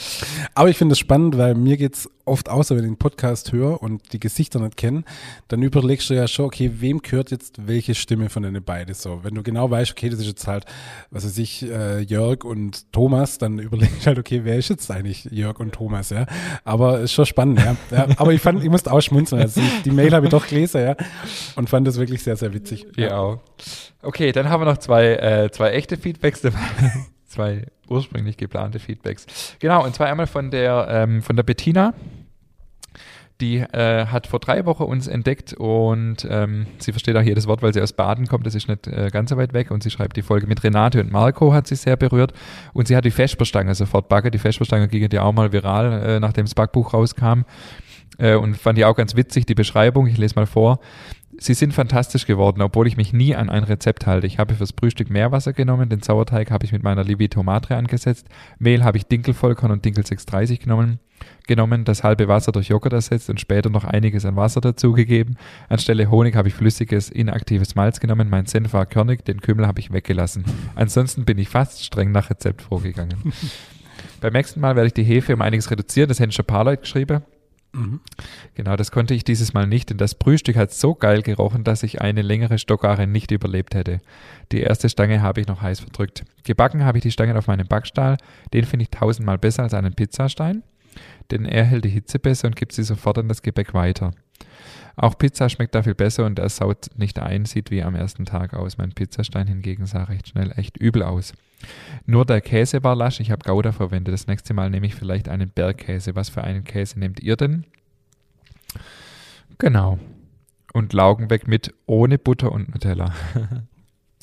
[0.55, 3.83] Aber ich finde es spannend, weil mir geht's oft aus, wenn ich den Podcast höre
[3.83, 5.05] und die Gesichter nicht kenne,
[5.49, 9.21] dann überlegst du ja schon, okay, wem gehört jetzt welche Stimme von den beiden so.
[9.23, 10.65] Wenn du genau weißt, okay, das ist jetzt halt,
[11.11, 14.91] was weiß ich, äh, Jörg und Thomas, dann überlegst du halt, okay, wer ist jetzt
[14.91, 16.27] eigentlich Jörg und Thomas, ja.
[16.65, 17.77] Aber ist schon spannend, ja.
[17.91, 19.43] ja aber ich fand, ich musste auch schmunzeln.
[19.43, 20.97] Also die, Mail habe ich doch gelesen, ja.
[21.57, 22.87] Und fand das wirklich sehr, sehr witzig.
[22.97, 23.19] Ja.
[23.19, 23.41] auch.
[24.03, 26.59] Okay, dann haben wir noch zwei, äh, zwei echte Feedbacks dabei.
[27.27, 29.57] zwei ursprünglich geplante Feedbacks.
[29.59, 31.95] Genau, und zwar einmal von der, ähm, von der Bettina.
[33.41, 37.63] Die äh, hat vor drei Wochen uns entdeckt und ähm, sie versteht auch jedes Wort,
[37.63, 38.47] weil sie aus Baden kommt.
[38.47, 39.73] Das ist nicht äh, ganz so weit weg.
[39.73, 42.33] Und sie schreibt die Folge mit Renate und Marco hat sie sehr berührt.
[42.75, 44.31] Und sie hat die Vesperstange sofort backe.
[44.31, 47.43] Die Vesperstange ging ja auch mal viral, äh, nachdem das Backbuch rauskam.
[48.19, 50.07] Äh, und fand ich auch ganz witzig, die Beschreibung.
[50.07, 50.79] Ich lese mal vor.
[51.39, 54.27] Sie sind fantastisch geworden, obwohl ich mich nie an ein Rezept halte.
[54.27, 58.29] Ich habe fürs Frühstück Meerwasser genommen, den Sauerteig habe ich mit meiner Livito Matre angesetzt,
[58.59, 60.99] Mehl habe ich Dinkelvollkorn und Dinkel 630 genommen,
[61.47, 65.37] genommen, das halbe Wasser durch Joghurt ersetzt und später noch einiges an Wasser dazugegeben.
[65.69, 69.81] Anstelle Honig habe ich flüssiges, inaktives Malz genommen, mein Senf war körnig, den Kümmel habe
[69.81, 70.45] ich weggelassen.
[70.75, 73.33] Ansonsten bin ich fast streng nach Rezept vorgegangen.
[74.21, 76.65] Beim nächsten Mal werde ich die Hefe um einiges reduzieren, das hätten schon ein paar
[76.65, 77.23] Leute geschrieben.
[77.75, 78.01] Mhm.
[78.55, 81.83] Genau, das konnte ich dieses Mal nicht, denn das Brühstück hat so geil gerochen, dass
[81.83, 84.01] ich eine längere Stockare nicht überlebt hätte.
[84.53, 86.25] Die erste Stange habe ich noch heiß verdrückt.
[86.45, 88.17] Gebacken habe ich die Stangen auf meinem Backstahl.
[88.53, 90.63] Den finde ich tausendmal besser als einen Pizzastein,
[91.31, 94.13] denn er hält die Hitze besser und gibt sie sofort an das Gebäck weiter.
[94.97, 98.25] Auch Pizza schmeckt da viel besser und er saut nicht ein, sieht wie am ersten
[98.25, 98.79] Tag aus.
[98.79, 101.33] Mein Pizzastein hingegen sah recht schnell echt übel aus.
[102.07, 104.15] Nur der Käse war lasch, ich habe Gouda verwendet.
[104.15, 106.15] Das nächste Mal nehme ich vielleicht einen Bergkäse.
[106.15, 107.65] Was für einen Käse nehmt ihr denn?
[109.59, 109.99] Genau.
[110.73, 113.13] Und Laugen weg mit ohne Butter und Nutella.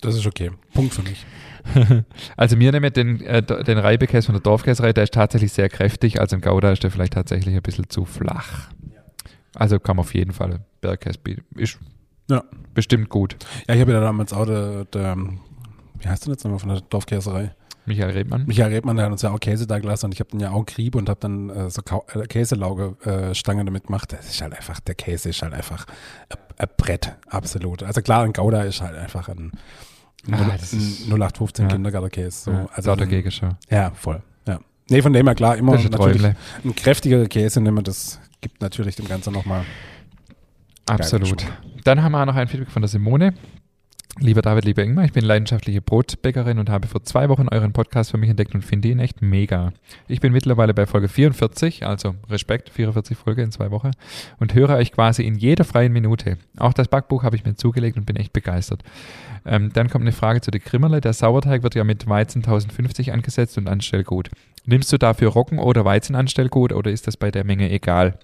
[0.03, 0.49] Das ist okay.
[0.73, 1.25] Punkt für mich.
[2.35, 6.19] Also mir nehme den, äh, den Reibekäse von der Dorfkäserei, der ist tatsächlich sehr kräftig.
[6.19, 8.71] Also im Gouda ist der vielleicht tatsächlich ein bisschen zu flach.
[9.55, 11.43] Also kann man auf jeden Fall Bergkäse bieten.
[11.59, 11.77] Ist
[12.29, 12.43] Ja.
[12.73, 13.35] bestimmt gut.
[13.67, 15.17] Ja, ich habe ja damals auch der, der
[15.99, 17.53] wie heißt der jetzt nochmal von der Dorfkäserei?
[17.85, 18.45] Michael Redmann.
[18.45, 20.51] Michael Redmann, der hat uns ja auch Käse da gelassen und ich habe dann ja
[20.51, 24.13] auch Grieb und habe dann äh, so Kau äh, Käselauge-Stangen damit gemacht.
[24.13, 25.85] Das ist halt einfach, der Käse ist halt einfach
[26.57, 27.81] ein, Brett, absolut.
[27.83, 29.51] Also klar, ein Gouda ist halt einfach ein,
[30.31, 31.71] Ah, ein das ist- 0815 ja.
[31.75, 32.29] Kindergartenkäse.
[32.43, 32.51] So.
[32.51, 33.49] ja, also lauter Gegenschau.
[33.71, 34.21] Ja, voll.
[34.47, 34.59] Ja.
[34.89, 36.23] Nee, von dem her klar, immer natürlich
[36.63, 39.63] ein kräftigerer Käse nehmen, das gibt natürlich dem Ganzen nochmal.
[40.87, 41.45] Absolut.
[41.83, 43.33] Dann haben wir auch noch ein Feedback von der Simone.
[44.19, 48.11] Lieber David, lieber Ingmar, ich bin leidenschaftliche Brotbäckerin und habe vor zwei Wochen euren Podcast
[48.11, 49.71] für mich entdeckt und finde ihn echt mega.
[50.07, 53.91] Ich bin mittlerweile bei Folge 44, also Respekt, 44 Folge in zwei Wochen
[54.37, 56.37] und höre euch quasi in jeder freien Minute.
[56.57, 58.83] Auch das Backbuch habe ich mir zugelegt und bin echt begeistert.
[59.45, 61.01] Ähm, dann kommt eine Frage zu der Krimmerle.
[61.01, 64.29] Der Sauerteig wird ja mit Weizen 1050 angesetzt und Anstellgut.
[64.65, 68.19] Nimmst du dafür Roggen- oder Weizenanstellgut oder ist das bei der Menge egal?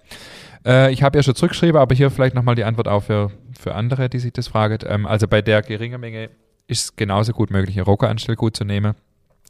[0.65, 3.75] Äh, ich habe ja schon zurückgeschrieben, aber hier vielleicht nochmal die Antwort auch für, für
[3.75, 4.79] andere, die sich das fragen.
[4.85, 6.29] Ähm, also bei der geringen Menge
[6.67, 8.93] ist es genauso gut möglich, ein Roggeranstellgut zu nehmen.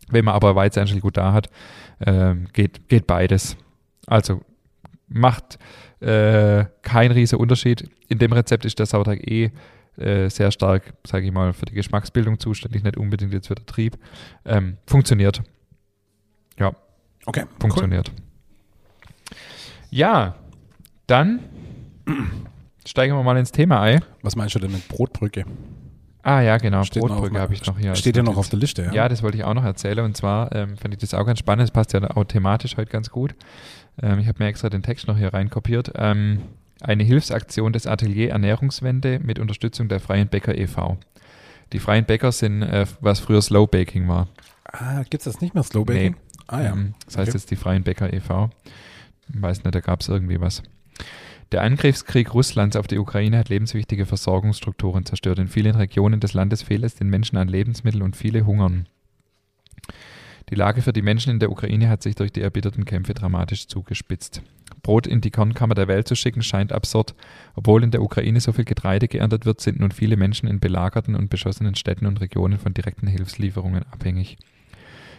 [0.09, 1.49] Wenn man aber Weizenanstellgut da hat,
[2.05, 3.57] ähm, geht, geht beides.
[4.05, 4.41] Also
[5.07, 5.57] macht
[5.99, 7.89] äh, kein riesiger Unterschied.
[8.07, 9.51] In dem Rezept ist der Sauerteig eh
[9.97, 13.65] äh, sehr stark, sage ich mal, für die Geschmacksbildung zuständig, nicht unbedingt jetzt für den
[13.65, 13.97] Trieb.
[14.45, 15.41] Ähm, funktioniert.
[16.59, 16.73] Ja,
[17.27, 18.09] Okay, funktioniert.
[19.89, 20.35] Ja,
[21.07, 21.41] dann
[22.87, 24.03] steigen wir mal ins Thema ein.
[24.21, 25.45] Was meinst du denn mit Brotbrücke?
[26.23, 27.95] Ah ja, genau, Steht Brotbrücke habe ich noch hier.
[27.95, 28.91] Steht ja noch auf der Liste, ja?
[28.91, 29.99] Ja, das wollte ich auch noch erzählen.
[30.03, 31.63] Und zwar ähm, fand ich das auch ganz spannend.
[31.65, 33.33] Es passt ja auch thematisch heute ganz gut.
[34.01, 35.93] Ähm, ich habe mir extra den Text noch hier reinkopiert.
[35.95, 36.41] Ähm,
[36.81, 40.97] eine Hilfsaktion des Atelier Ernährungswende mit Unterstützung der Freien Bäcker e.V.
[41.71, 44.27] Die Freien Bäcker sind, äh, was früher Slow Baking war.
[44.65, 46.17] Ah, gibt es das nicht mehr Slow Baking?
[46.47, 46.71] Ah ja.
[46.73, 47.37] Ähm, Das heißt Okay.
[47.37, 48.49] jetzt die Freien Bäcker e.V.
[49.33, 50.61] Ich weiß nicht, da gab es irgendwie was.
[51.53, 55.39] Der Angriffskrieg Russlands auf die Ukraine hat lebenswichtige Versorgungsstrukturen zerstört.
[55.39, 58.87] In vielen Regionen des Landes fehlt es den Menschen an Lebensmitteln und viele hungern.
[60.49, 63.67] Die Lage für die Menschen in der Ukraine hat sich durch die erbitterten Kämpfe dramatisch
[63.67, 64.41] zugespitzt.
[64.81, 67.15] Brot in die Kornkammer der Welt zu schicken scheint absurd.
[67.55, 71.15] Obwohl in der Ukraine so viel Getreide geerntet wird, sind nun viele Menschen in belagerten
[71.15, 74.37] und beschossenen Städten und Regionen von direkten Hilfslieferungen abhängig.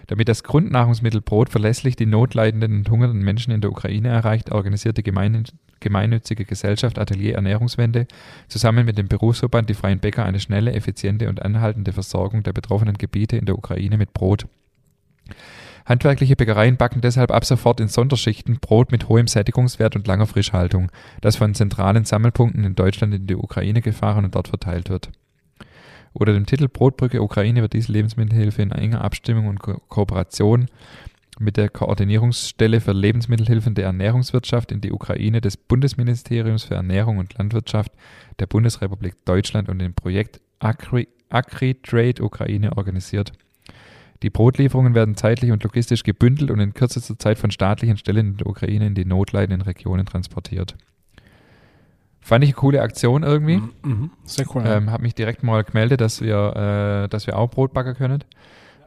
[0.08, 4.96] Damit das Grundnahrungsmittel Brot verlässlich die notleidenden und hungernden Menschen in der Ukraine erreicht, organisiert
[4.96, 5.44] die gemein
[5.80, 8.08] gemeinnützige Gesellschaft Atelier Ernährungswende
[8.48, 12.96] zusammen mit dem Berufsverband Die Freien Bäcker eine schnelle, effiziente und anhaltende Versorgung der betroffenen
[12.98, 14.46] Gebiete in der Ukraine mit Brot.
[15.84, 20.90] Handwerkliche Bäckereien backen deshalb ab sofort in Sonderschichten Brot mit hohem Sättigungswert und langer Frischhaltung,
[21.20, 25.10] das von zentralen Sammelpunkten in Deutschland in die Ukraine gefahren und dort verteilt wird.
[26.12, 30.66] Unter dem Titel Brotbrücke Ukraine wird diese Lebensmittelhilfe in enger Abstimmung und Ko Kooperation
[31.38, 37.38] mit der Koordinierungsstelle für Lebensmittelhilfen der Ernährungswirtschaft in die Ukraine des Bundesministeriums für Ernährung und
[37.38, 37.92] Landwirtschaft
[38.40, 43.32] der Bundesrepublik Deutschland und dem Projekt Agri, Agri-Trade Ukraine organisiert.
[44.22, 48.36] Die Brotlieferungen werden zeitlich und logistisch gebündelt und in kürzester Zeit von staatlichen Stellen in
[48.38, 50.76] der Ukraine in die notleidenden Regionen transportiert.
[52.28, 53.56] Fand ich eine coole Aktion irgendwie.
[53.56, 54.10] Mhm, mhm.
[54.24, 54.62] Sehr cool.
[54.66, 58.22] Ähm, habe mich direkt mal gemeldet, dass wir, äh, dass wir auch Brot backen können.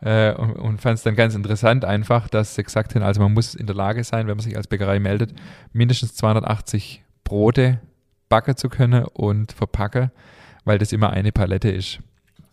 [0.02, 3.34] Äh, und und fand es dann ganz interessant einfach, dass sie gesagt haben, also man
[3.34, 5.34] muss in der Lage sein, wenn man sich als Bäckerei meldet,
[5.74, 7.80] mindestens 280 Brote
[8.30, 10.12] backen zu können und verpacken,
[10.64, 11.98] weil das immer eine Palette ist.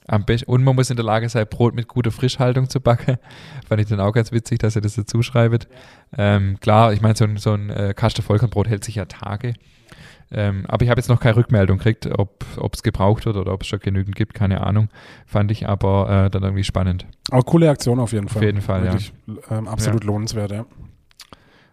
[0.06, 3.18] Am besten, und man muss in der Lage sein, Brot mit guter Frischhaltung zu backen.
[3.68, 5.68] Fand ich dann auch ganz witzig, dass ihr das dazu schreibt.
[6.16, 9.52] Ähm, klar, ich meine, so ein, so ein äh, Kasten Vollkornbrot hält sich ja Tage.
[10.30, 13.62] Ähm, aber ich habe jetzt noch keine Rückmeldung gekriegt, ob es gebraucht wird oder ob
[13.62, 14.88] es schon genügend gibt, keine Ahnung.
[15.26, 17.06] Fand ich aber äh, dann irgendwie spannend.
[17.30, 18.44] Aber coole Aktion auf jeden Fall.
[18.44, 18.92] jeden Fall, ja.
[18.92, 19.12] Wirklich,
[19.50, 20.66] ähm, absolut lohnenswert, ja.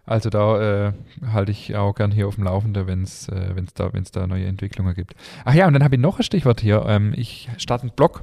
[0.06, 0.92] Also da äh,
[1.32, 4.26] halte ich auch gern hier auf dem Laufenden, wenn es äh, wenn's da, wenn's da
[4.26, 5.14] neue Entwicklungen gibt.
[5.44, 6.84] Ach ja, und dann habe ich noch ein Stichwort hier.
[6.86, 8.22] Ähm, ich starte einen Blog.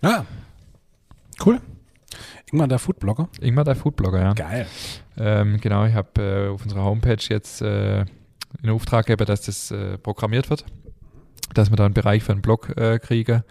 [0.00, 0.24] Ah,
[1.44, 1.60] cool.
[2.46, 3.28] Irgendwann der Foodblogger.
[3.40, 4.32] Ingmar, der Foodblogger, ja.
[4.32, 4.66] Geil.
[5.18, 8.04] Ähm, genau, ich habe äh, auf unserer Homepage jetzt äh,
[8.62, 10.64] in Auftrag gebe, dass das äh, programmiert wird,
[11.54, 13.44] dass wir da einen Bereich für einen Blog äh, kriege,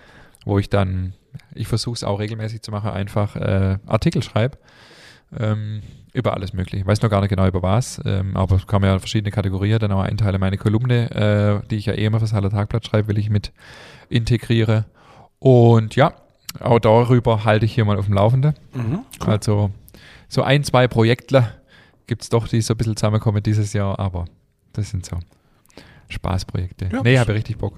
[0.45, 1.13] wo ich dann,
[1.53, 4.57] ich versuche es auch regelmäßig zu machen, einfach äh, Artikel schreibe
[5.37, 5.81] ähm,
[6.13, 6.77] über alles Mögliche.
[6.77, 9.31] Ich weiß noch gar nicht genau über was, ähm, aber es kann man ja verschiedene
[9.31, 10.39] Kategorien dann auch einteile.
[10.39, 13.53] Meine Kolumne, äh, die ich ja eh immer fürs Haller Tagblatt schreibe, will ich mit
[14.09, 14.85] integriere.
[15.39, 16.13] Und ja,
[16.59, 18.55] auch darüber halte ich hier mal auf dem Laufenden.
[18.73, 18.99] Mhm.
[19.25, 19.71] Also
[20.27, 21.53] so ein, zwei Projektler
[22.07, 24.25] gibt es doch, die so ein bisschen zusammenkommen dieses Jahr, aber
[24.73, 25.17] das sind so
[26.09, 26.89] Spaßprojekte.
[26.91, 27.73] Ja, nee, habe ich richtig Bock.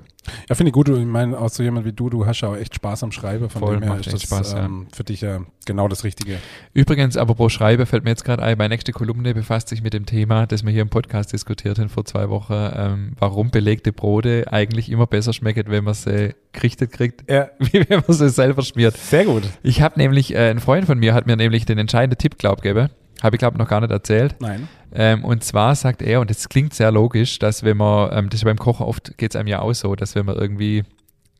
[0.50, 0.88] Ja, finde ich gut.
[0.90, 3.50] Ich meine, auch so jemand wie du, du hast ja auch echt Spaß am Schreiben.
[3.50, 4.66] Von Voll, dem her ist das Spaß, ja.
[4.66, 6.38] ähm, für dich ja genau das Richtige.
[6.74, 9.94] Übrigens, aber pro Schreibe fällt mir jetzt gerade ein, meine nächste Kolumne befasst sich mit
[9.94, 13.92] dem Thema, das wir hier im Podcast diskutiert haben vor zwei Wochen, ähm, warum belegte
[13.92, 18.30] Brote eigentlich immer besser schmecken, wenn man sie gerichtet kriegt, Ja, wie wenn man sie
[18.30, 18.96] selber schmiert.
[18.96, 19.44] sehr gut.
[19.62, 22.62] Ich habe nämlich, äh, ein Freund von mir hat mir nämlich den entscheidenden Tipp, glaub
[22.62, 22.90] gegeben,
[23.24, 24.36] habe ich glaube noch gar nicht erzählt.
[24.40, 24.68] Nein.
[24.94, 28.42] Ähm, und zwar sagt er, und das klingt sehr logisch, dass wenn man, ähm, das
[28.42, 30.84] ist beim Kochen oft geht es einem ja auch so, dass wenn man irgendwie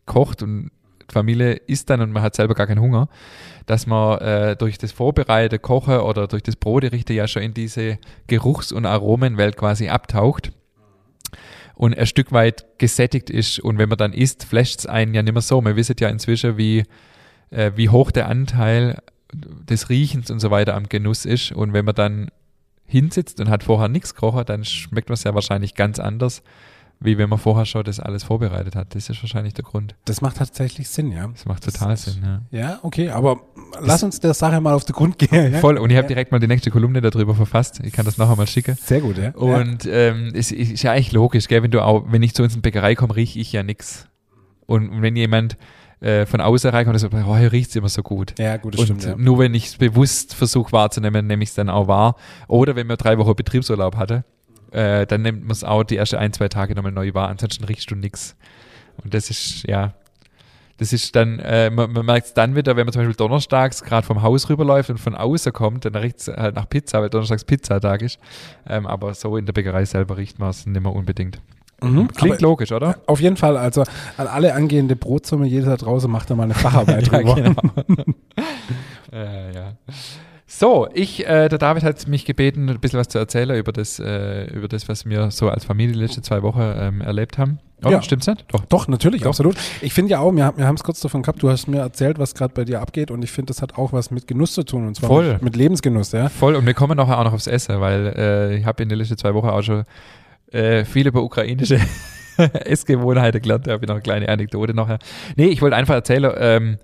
[0.06, 0.72] kocht und
[1.10, 3.10] die Familie isst dann und man hat selber gar keinen Hunger,
[3.66, 8.00] dass man äh, durch das vorbereitete Kochen oder durch das Broterichten ja schon in diese
[8.28, 10.52] Geruchs- und Aromenwelt quasi abtaucht
[11.76, 15.22] und ein Stück weit gesättigt ist und wenn man dann isst, flasht es einen ja
[15.22, 15.62] nicht mehr so.
[15.62, 16.86] Man wisset ja inzwischen, wie,
[17.50, 19.02] äh, wie hoch der Anteil
[19.34, 22.30] des Riechens und so weiter am Genuss ist und wenn man dann
[22.86, 26.44] hinsitzt und hat vorher nichts gekocht, dann schmeckt man es ja wahrscheinlich ganz anders,
[27.00, 28.96] wie wenn man vorher schon das alles vorbereitet hat.
[28.96, 29.96] Das ist wahrscheinlich der Grund.
[30.06, 31.28] Das macht tatsächlich Sinn, ja.
[31.28, 32.42] Das macht total Sinn, ja.
[32.52, 33.42] Ja, okay, aber
[33.82, 35.54] lass uns der Sache mal auf den Grund gehen.
[35.54, 35.60] Ja?
[35.60, 35.78] Voll.
[35.78, 36.10] Und ich habe Ja.
[36.10, 37.82] direkt mal die nächste Kolumne darüber verfasst.
[37.84, 38.78] Ich kann das nachher mal schicken.
[38.82, 39.32] Sehr gut, ja.
[39.32, 41.64] Und ähm, es ist ja eigentlich logisch, gell?
[41.64, 44.08] wenn du auch, wenn ich zu uns in die Bäckerei komme, rieche ich ja nix.
[44.66, 45.58] Und wenn jemand
[46.04, 48.38] äh, von außen reinkommt und sagt, oh, hier riecht es immer so gut.
[48.38, 49.16] ja, ja, gut, das und stimmt, ja.
[49.16, 52.16] nur wenn ich es bewusst versuche wahrzunehmen, nehme ich es dann auch wahr.
[52.48, 54.26] Oder wenn man drei Wochen Betriebsurlaub hatte,
[54.72, 57.30] äh, dann nimmt man es auch die ersten ein, zwei Tage nochmal neu wahr.
[57.30, 58.36] Ansonsten riechst du nichts.
[59.04, 59.94] Und das ist, ja,
[60.78, 63.84] das ist dann, äh, man, man merkt es dann wieder, wenn man zum Beispiel donnerstags
[63.84, 67.10] gerade vom Haus rüberläuft und von außen kommt, dann riecht es halt nach Pizza, weil
[67.10, 68.20] donnerstags Pizzatag ist.
[68.68, 71.40] Ähm, aber so in der Bäckerei selber riecht man es nicht mehr unbedingt.
[71.84, 72.98] Mhm, Klingt aber- logisch, oder?
[73.06, 73.84] Auf jeden Fall, also
[74.18, 77.36] an alle angehende Brotsumme, jeder da draußen macht da mal eine Facharbeit Ja, drüber.
[77.36, 77.54] genau.
[79.12, 79.74] äh, ja.
[80.46, 83.98] So, ich, äh, der David hat mich gebeten, ein bisschen was zu erzählen über das,
[84.00, 87.58] äh, über das, was wir so als Familie die letzten zwei Wochen ähm, erlebt haben.
[87.82, 87.92] Oder?
[87.94, 88.02] Ja.
[88.04, 88.46] Stimmt's nicht?
[88.50, 88.64] Doch.
[88.66, 89.30] Doch, natürlich, Doch.
[89.30, 89.58] absolut.
[89.82, 92.20] Ich finde ja auch, wir, wir haben es kurz davon gehabt, du hast mir erzählt,
[92.20, 94.64] was gerade bei dir abgeht und ich finde, das hat auch was mit Genuss zu
[94.64, 95.34] tun und zwar Voll.
[95.34, 96.30] Mit, mit Lebensgenuss, ja.
[96.30, 99.00] Voll, und wir kommen nachher auch noch aufs Essen, weil äh, ich habe in den
[99.00, 99.84] letzten zwei Wochen auch schon
[100.54, 101.80] äh, viel über ukrainische
[102.38, 103.68] Essgewohnheiten gelernt.
[103.68, 105.00] Da habe ich noch eine kleine Anekdote nachher.
[105.36, 106.78] Nee, ich wollte einfach erzählen, ähm,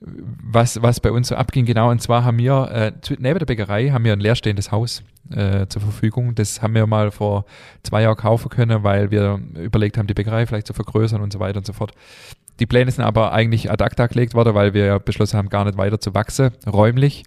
[0.00, 1.90] was, was bei uns so abging, genau.
[1.90, 5.82] Und zwar haben wir, äh, neben der Bäckerei, haben wir ein leerstehendes Haus äh, zur
[5.82, 6.34] Verfügung.
[6.34, 7.44] Das haben wir mal vor
[7.82, 11.40] zwei Jahren kaufen können, weil wir überlegt haben, die Bäckerei vielleicht zu vergrößern und so
[11.40, 11.92] weiter und so fort.
[12.60, 15.78] Die Pläne sind aber eigentlich ad acta gelegt worden, weil wir beschlossen haben, gar nicht
[15.78, 17.24] weiter zu wachsen, räumlich.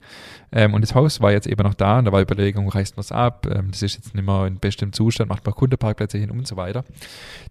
[0.52, 3.02] Ähm, und das Haus war jetzt eben noch da und da war Überlegung, reißt man
[3.02, 6.32] es ab, ähm, das ist jetzt nicht mehr in bestem Zustand, macht man Kundenparkplätze hin
[6.32, 6.86] und so weiter.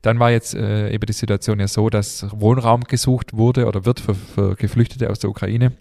[0.03, 4.01] Dann war jetzt äh, eben die Situation ja so, dass Wohnraum gesucht wurde oder wird
[4.01, 5.73] für, für Geflüchtete aus der Ukraine.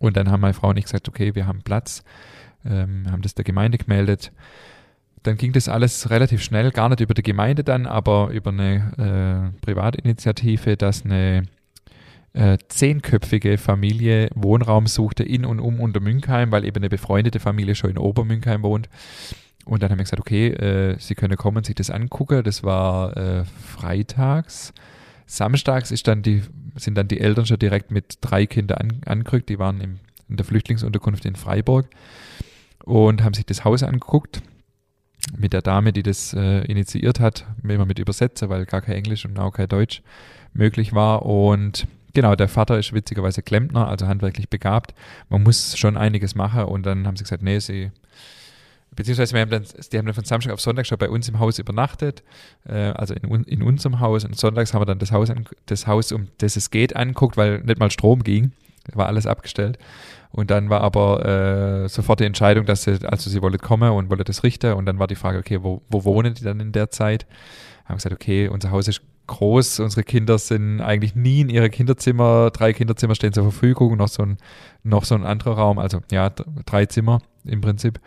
[0.00, 2.02] Und dann haben meine Frau und ich gesagt, okay, wir haben Platz,
[2.64, 4.32] ähm, haben das der Gemeinde gemeldet.
[5.22, 9.52] Dann ging das alles relativ schnell, gar nicht über die Gemeinde dann, aber über eine
[9.54, 11.44] äh, Privatinitiative, dass eine
[12.34, 17.90] äh, zehnköpfige Familie Wohnraum suchte in und um Untermünkheim, weil eben eine befreundete Familie schon
[17.90, 18.88] in Obermünkheim wohnt.
[19.64, 22.42] Und dann haben wir gesagt, okay, äh, Sie können kommen, sich das angucken.
[22.42, 24.72] Das war äh, freitags.
[25.26, 26.42] Samstags ist dann die,
[26.76, 29.50] sind dann die Eltern schon direkt mit drei Kindern an, angerückt.
[29.50, 31.88] Die waren im, in der Flüchtlingsunterkunft in Freiburg
[32.84, 34.42] und haben sich das Haus angeguckt
[35.36, 39.24] mit der Dame, die das äh, initiiert hat, immer mit Übersetzer, weil gar kein Englisch
[39.24, 40.02] und auch kein Deutsch
[40.54, 41.26] möglich war.
[41.26, 44.94] Und genau, der Vater ist witzigerweise Klempner, also handwerklich begabt.
[45.28, 47.90] Man muss schon einiges machen und dann haben sie gesagt, nee, sie
[48.98, 51.38] beziehungsweise wir haben dann, die haben dann von Samstag auf Sonntag schon bei uns im
[51.38, 52.22] Haus übernachtet,
[52.66, 54.24] äh, also in, in unserem Haus.
[54.24, 57.36] Und sonntags haben wir dann das Haus, an, das Haus, um das es geht, anguckt,
[57.36, 58.52] weil nicht mal Strom ging.
[58.94, 59.78] War alles abgestellt.
[60.30, 61.24] Und dann war aber
[61.84, 64.74] äh, sofort die Entscheidung, dass sie, also sie wollte kommen und wollte das richten.
[64.74, 67.26] Und dann war die Frage, okay, wo, wo wohnen die dann in der Zeit?
[67.86, 72.50] Haben gesagt, okay, unser Haus ist groß, unsere Kinder sind eigentlich nie in ihre Kinderzimmer,
[72.50, 74.38] drei Kinderzimmer stehen zur Verfügung, noch so ein,
[74.82, 78.00] noch so ein anderer Raum, also ja, drei Zimmer im Prinzip.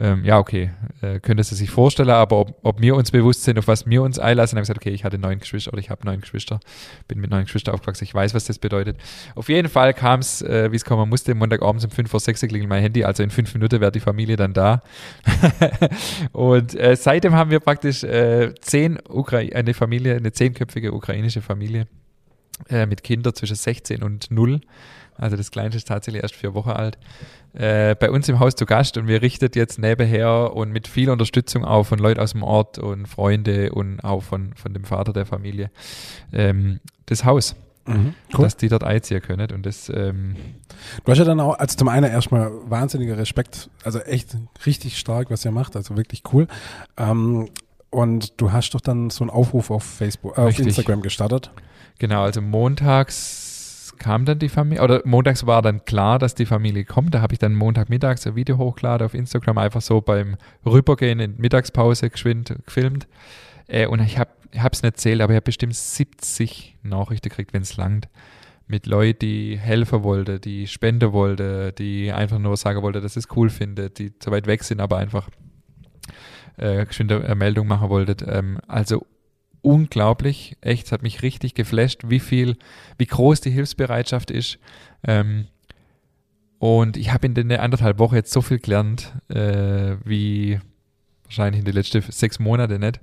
[0.00, 3.58] Ähm, ja, okay, äh, könnte sie sich vorstellen, aber ob, ob wir uns bewusst sind,
[3.58, 6.06] auf was wir uns einlassen, haben gesagt, okay, ich hatte neun Geschwister oder ich habe
[6.06, 6.60] neun Geschwister,
[7.08, 8.96] bin mit neun Geschwistern aufgewachsen, ich weiß, was das bedeutet.
[9.34, 12.40] Auf jeden Fall kam es, äh, wie es kommen musste, Montagabends um fünf vor sechs
[12.40, 14.82] klingelt mein Handy, also in fünf Minuten wäre die Familie dann da.
[16.32, 21.88] und äh, seitdem haben wir praktisch äh, zehn Ukra eine Familie, eine zehnköpfige ukrainische Familie
[22.68, 24.60] äh, mit Kindern zwischen 16 und 0.
[25.18, 26.98] Also das Kleinste ist tatsächlich erst vier Wochen alt
[27.54, 31.10] äh, bei uns im Haus zu Gast und wir richtet jetzt nebenher und mit viel
[31.10, 35.12] Unterstützung auch von Leuten aus dem Ort und Freunde und auch von, von dem Vater
[35.12, 35.70] der Familie
[36.32, 37.56] ähm, das Haus.
[37.86, 38.44] Mhm, cool.
[38.44, 39.50] dass die dort einziehen können.
[39.50, 40.36] Und das, ähm
[41.04, 45.30] du hast ja dann auch, also zum einen erstmal wahnsinniger Respekt, also echt richtig stark,
[45.30, 46.48] was ihr macht, also wirklich cool.
[46.98, 47.48] Ähm,
[47.88, 51.50] und du hast doch dann so einen Aufruf auf Facebook, äh, auf Instagram gestartet.
[51.98, 53.47] Genau, also montags
[53.98, 57.14] kam dann die Familie, oder montags war dann klar, dass die Familie kommt.
[57.14, 61.36] Da habe ich dann montagmittags ein Video hochgeladen auf Instagram, einfach so beim Rübergehen in
[61.36, 63.06] Mittagspause geschwind gefilmt.
[63.66, 67.62] Äh, und ich habe es nicht zählt, aber ich habe bestimmt 70 Nachrichten gekriegt, wenn
[67.62, 68.08] es langt.
[68.66, 73.28] Mit Leuten, die helfen wollten, die spenden wollten, die einfach nur sagen wollten, dass es
[73.34, 75.30] cool findet, die zu weit weg sind, aber einfach
[76.58, 78.16] äh, geschwinde Meldung machen wollten.
[78.28, 79.06] Ähm, also
[79.68, 80.56] unglaublich.
[80.62, 82.56] Echt, es hat mich richtig geflasht, wie viel,
[82.96, 84.58] wie groß die Hilfsbereitschaft ist.
[85.06, 85.46] Ähm,
[86.58, 90.58] und ich habe in den anderthalb Wochen jetzt so viel gelernt, äh, wie
[91.24, 92.98] wahrscheinlich in den letzten sechs Monaten nicht.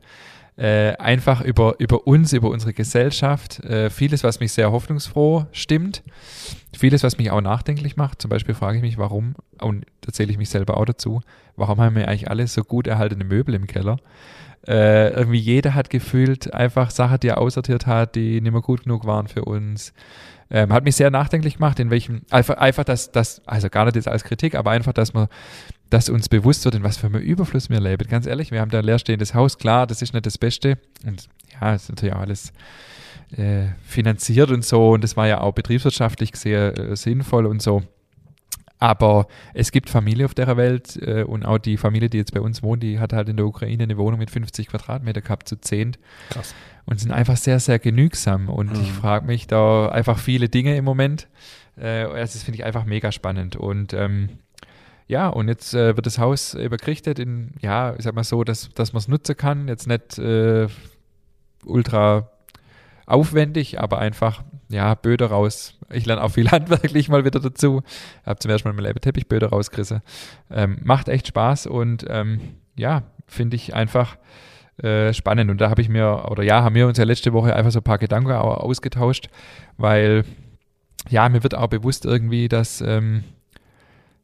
[0.57, 3.59] Äh, einfach über, über uns, über unsere Gesellschaft.
[3.65, 6.01] Äh, vieles, was mich sehr hoffnungsfroh stimmt.
[6.77, 8.21] Vieles, was mich auch nachdenklich macht.
[8.21, 11.21] Zum Beispiel frage ich mich, warum, und da zähle ich mich selber auch dazu,
[11.57, 13.97] warum haben wir eigentlich alle so gut erhaltene Möbel im Keller?
[14.65, 18.83] Äh, irgendwie jeder hat gefühlt einfach Sachen, die er aussortiert hat, die nicht mehr gut
[18.83, 19.93] genug waren für uns.
[20.49, 23.95] Ähm, hat mich sehr nachdenklich gemacht, in welchem, einfach, einfach dass das, also gar nicht
[23.95, 25.27] jetzt als Kritik, aber einfach, dass man,
[25.89, 28.07] dass uns bewusst wird, in was für einem Überfluss wir leben.
[28.07, 30.77] Ganz ehrlich, wir haben da ein leerstehendes Haus, klar, das ist nicht das Beste.
[31.05, 31.27] Und
[31.59, 32.51] ja, ist natürlich auch alles
[33.37, 34.91] äh, finanziert und so.
[34.91, 37.83] Und das war ja auch betriebswirtschaftlich sehr äh, sinnvoll und so.
[38.77, 42.41] Aber es gibt Familie auf der Welt äh, und auch die Familie, die jetzt bei
[42.41, 45.55] uns wohnt, die hat halt in der Ukraine eine Wohnung mit 50 Quadratmeter gehabt zu
[45.59, 45.97] zehnt.
[46.29, 46.53] Krass.
[46.85, 48.49] Und sind einfach sehr, sehr genügsam.
[48.49, 48.81] Und mhm.
[48.81, 51.27] ich frage mich da einfach viele Dinge im Moment.
[51.77, 53.55] Äh, das finde ich einfach mega spannend.
[53.55, 54.29] Und ähm,
[55.07, 58.69] ja, und jetzt äh, wird das Haus übergerichtet in, ja, ich sag mal so, dass,
[58.73, 59.67] dass man es nutzen kann.
[59.67, 60.67] Jetzt nicht äh,
[61.63, 62.29] ultra
[63.05, 65.77] aufwendig, aber einfach, ja, Böde raus.
[65.91, 67.83] Ich lerne auch viel handwerklich mal wieder dazu.
[68.25, 70.01] Habe zum ersten Mal mein Teppichböde rausgerissen.
[70.49, 72.41] Ähm, macht echt Spaß und ähm,
[72.75, 74.17] ja, finde ich einfach
[74.81, 75.51] äh, spannend.
[75.51, 77.79] Und da habe ich mir, oder ja, haben wir uns ja letzte Woche einfach so
[77.79, 79.29] ein paar Gedanken ausgetauscht,
[79.77, 80.25] weil
[81.09, 83.23] ja, mir wird auch bewusst irgendwie, dass ähm,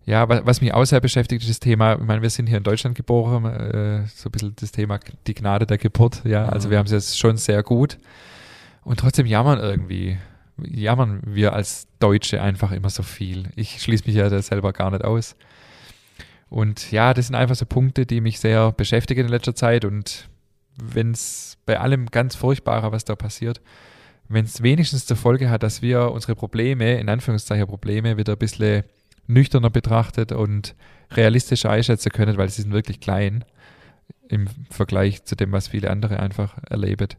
[0.05, 2.57] ja, was, was, mich auch sehr beschäftigt, ist das Thema, ich meine, wir sind hier
[2.57, 6.67] in Deutschland geboren, äh, so ein bisschen das Thema die Gnade der Geburt, ja, also
[6.67, 6.71] mhm.
[6.71, 7.97] wir haben es jetzt schon sehr gut.
[8.83, 10.17] Und trotzdem jammern irgendwie,
[10.57, 13.49] jammern wir als Deutsche einfach immer so viel.
[13.55, 15.35] Ich schließe mich ja da selber gar nicht aus.
[16.49, 19.85] Und ja, das sind einfach so Punkte, die mich sehr beschäftigen in letzter Zeit.
[19.85, 20.27] Und
[20.81, 23.61] wenn es bei allem ganz Furchtbarer, was da passiert,
[24.27, 28.39] wenn es wenigstens zur Folge hat, dass wir unsere Probleme, in Anführungszeichen Probleme, wieder ein
[28.39, 28.83] bisschen
[29.31, 30.75] nüchterner betrachtet und
[31.11, 33.43] realistischer einschätzen können, weil sie sind wirklich klein
[34.27, 37.09] im Vergleich zu dem, was viele andere einfach erleben.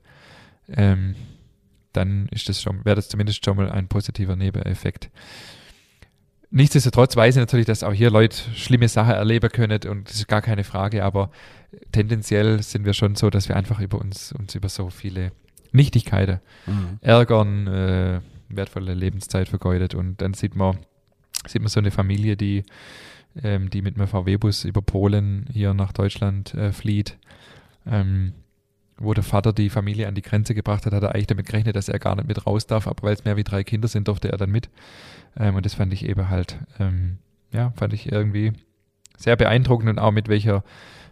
[0.69, 1.15] Ähm,
[1.93, 5.11] dann ist das schon, wäre das zumindest schon mal ein positiver Nebeneffekt.
[6.51, 10.29] Nichtsdestotrotz weiß ich natürlich, dass auch hier Leute schlimme Sachen erleben können und das ist
[10.29, 11.31] gar keine Frage, aber
[11.93, 15.33] tendenziell sind wir schon so, dass wir einfach über uns, uns über so viele
[15.73, 16.99] Nichtigkeiten mhm.
[17.01, 18.21] ärgern, äh,
[18.51, 20.77] wertvolle Lebenszeit vergeudet und dann sieht man,
[21.47, 22.65] sieht man so eine Familie, die,
[23.43, 27.17] ähm, die mit einem VW-Bus über Polen hier nach Deutschland äh, flieht.
[27.87, 28.33] Ähm,
[28.99, 31.77] wo der Vater die Familie an die Grenze gebracht hat, hat er eigentlich damit gerechnet,
[31.77, 34.09] dass er gar nicht mit raus darf, aber weil es mehr wie drei Kinder sind,
[34.09, 34.69] durfte er dann mit.
[35.37, 37.19] Ähm, und das fand ich eben halt, ähm,
[37.53, 38.53] ja, fand ich irgendwie
[39.17, 40.63] sehr beeindruckend und auch mit welcher,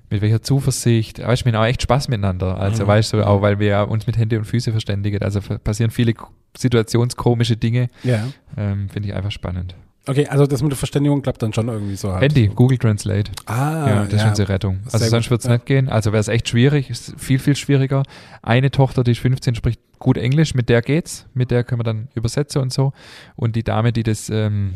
[0.09, 2.59] mit welcher Zuversicht, weißt du, wir haben auch echt Spaß miteinander.
[2.59, 2.89] Also, mhm.
[2.89, 5.23] weißt du, auch weil wir ja uns mit Hände und Füße verständigen.
[5.23, 6.15] Also passieren viele
[6.57, 7.91] situationskomische Dinge.
[8.03, 8.27] Ja.
[8.57, 9.75] Ähm, Finde ich einfach spannend.
[10.07, 12.23] Okay, also das mit der Verständigung klappt dann schon irgendwie so halt.
[12.23, 13.31] Handy, Google Translate.
[13.45, 14.19] Ah, ja, das ja.
[14.19, 14.81] ist unsere Rettung.
[14.87, 15.53] Also Sehr sonst wird es ja.
[15.53, 15.89] nicht gehen.
[15.89, 18.03] Also wäre es echt schwierig, ist viel, viel schwieriger.
[18.43, 21.85] Eine Tochter, die ist 15, spricht gut Englisch, mit der geht's, mit der können wir
[21.85, 22.93] dann übersetzen und so.
[23.37, 24.75] Und die Dame, die das, ähm,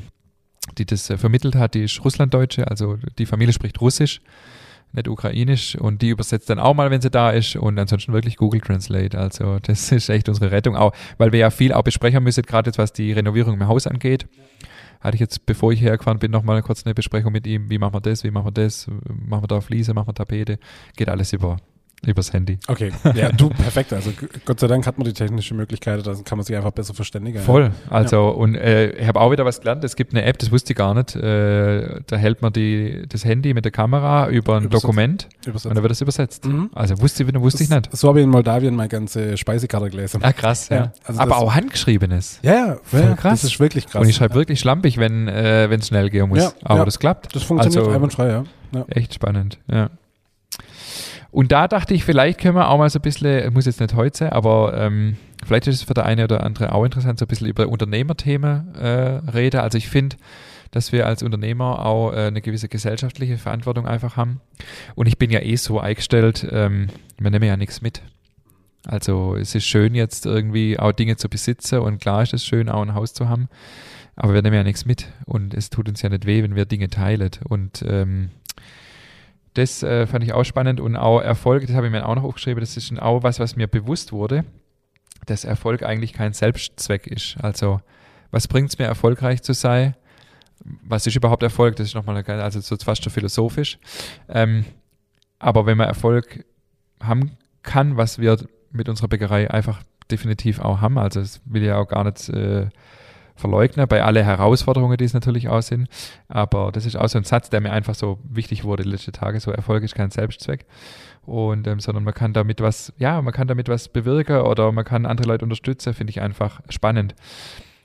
[0.77, 4.21] die das äh, vermittelt hat, die ist Russlanddeutsche, also die Familie spricht Russisch,
[4.93, 8.37] nicht Ukrainisch und die übersetzt dann auch mal, wenn sie da ist und ansonsten wirklich
[8.37, 9.19] Google Translate.
[9.19, 12.69] Also das ist echt unsere Rettung auch, weil wir ja viel auch besprechen müssen, gerade
[12.69, 14.27] jetzt was die Renovierung im Haus angeht.
[15.05, 17.95] Hatte ich jetzt, bevor ich hergefahren bin, nochmal kurz eine Besprechung mit ihm, wie machen
[17.95, 20.59] wir das, wie machen wir das, machen wir da Fliese, machen wir Tapete,
[20.97, 21.59] geht alles über
[22.07, 22.59] Übers Handy.
[22.69, 23.93] Okay, ja, du, perfekt.
[23.93, 24.13] Also
[24.45, 27.41] Gott sei Dank hat man die technische Möglichkeit, dann kann man sich einfach besser verständigen.
[27.41, 27.71] Voll.
[27.91, 28.23] Also, ja.
[28.23, 29.85] und äh, ich habe auch wieder was gelernt.
[29.85, 31.17] Es gibt eine App, das wusste ich gar nicht.
[31.17, 34.85] Äh, da hält man die, das Handy mit der Kamera über ein Übersetzt.
[34.85, 35.67] Dokument Übersetzt.
[35.67, 36.45] und dann wird es übersetzt.
[36.47, 36.71] Mhm.
[36.75, 37.95] Also wusste, wusste ich nicht.
[37.97, 40.21] So habe ich in Moldawien meine ganze Speisekarte gelesen.
[40.23, 40.77] Ah, krass, ja.
[40.77, 40.93] ja.
[41.05, 42.41] Also Aber auch handgeschriebenes.
[42.43, 43.43] Ja, ja, voll ja, krass.
[43.43, 44.03] Das ist wirklich krass.
[44.03, 46.39] Und ich schreibe wirklich schlampig, wenn äh, es schnell gehen muss.
[46.39, 47.35] Ja, Aber das klappt.
[47.35, 48.45] Das funktioniert also, einwandfrei, ja.
[48.89, 49.91] Echt spannend, ja.
[51.35, 53.97] Und da dachte ich, vielleicht können wir auch mal so ein bisschen, muss jetzt nicht
[53.97, 57.25] heute sein, aber ähm, vielleicht ist es für der eine oder andere auch interessant, so
[57.25, 59.59] ein bisschen über Unternehmerthemen äh, reden.
[59.59, 60.15] Also ich finde,
[60.71, 64.43] dass wir als Unternehmer auch äh, eine gewisse gesellschaftliche Verantwortung einfach haben.
[64.95, 66.87] Und ich bin ja eh so eingestellt, ähm,
[67.19, 68.03] wir nehmen ja nichts mit.
[68.87, 72.69] Also es ist schön jetzt irgendwie auch Dinge zu besitzen und klar ist es schön
[72.69, 73.49] auch ein Haus zu haben,
[74.15, 76.65] aber wir nehmen ja nichts mit und es tut uns ja nicht weh, wenn wir
[76.65, 78.31] Dinge teilen und ähm,
[79.55, 82.25] das äh, fand ich auch spannend und auch Erfolg, das habe ich mir auch noch
[82.25, 84.45] aufgeschrieben, das ist auch was, was mir bewusst wurde,
[85.27, 87.37] dass Erfolg eigentlich kein Selbstzweck ist.
[87.41, 87.81] Also,
[88.31, 89.95] was bringt es mir, erfolgreich zu sein?
[90.83, 91.77] Was ist überhaupt Erfolg?
[91.77, 93.79] Das ist nochmal, also so fast schon philosophisch.
[94.29, 94.65] Ähm,
[95.39, 96.45] aber wenn man Erfolg
[97.01, 97.33] haben
[97.63, 98.37] kann, was wir
[98.73, 102.69] mit unserer Bäckerei einfach definitiv auch haben, also das will ja auch gar nicht äh,
[103.35, 105.89] verleugnen, bei alle Herausforderungen, die es natürlich auch sind.
[106.29, 109.13] Aber das ist auch so ein Satz, der mir einfach so wichtig wurde die letzten
[109.13, 109.41] Tage.
[109.41, 110.67] So Erfolg ist kein Selbstzweck.
[111.23, 114.85] Und, ähm, sondern man kann damit was, ja, man kann damit was bewirken oder man
[114.85, 117.15] kann andere Leute unterstützen, finde ich einfach spannend.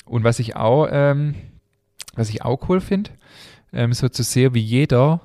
[0.05, 1.35] Und was ich auch, ähm,
[2.15, 3.11] was ich auch cool finde,
[3.71, 5.21] ähm, so zu sehen, wie jeder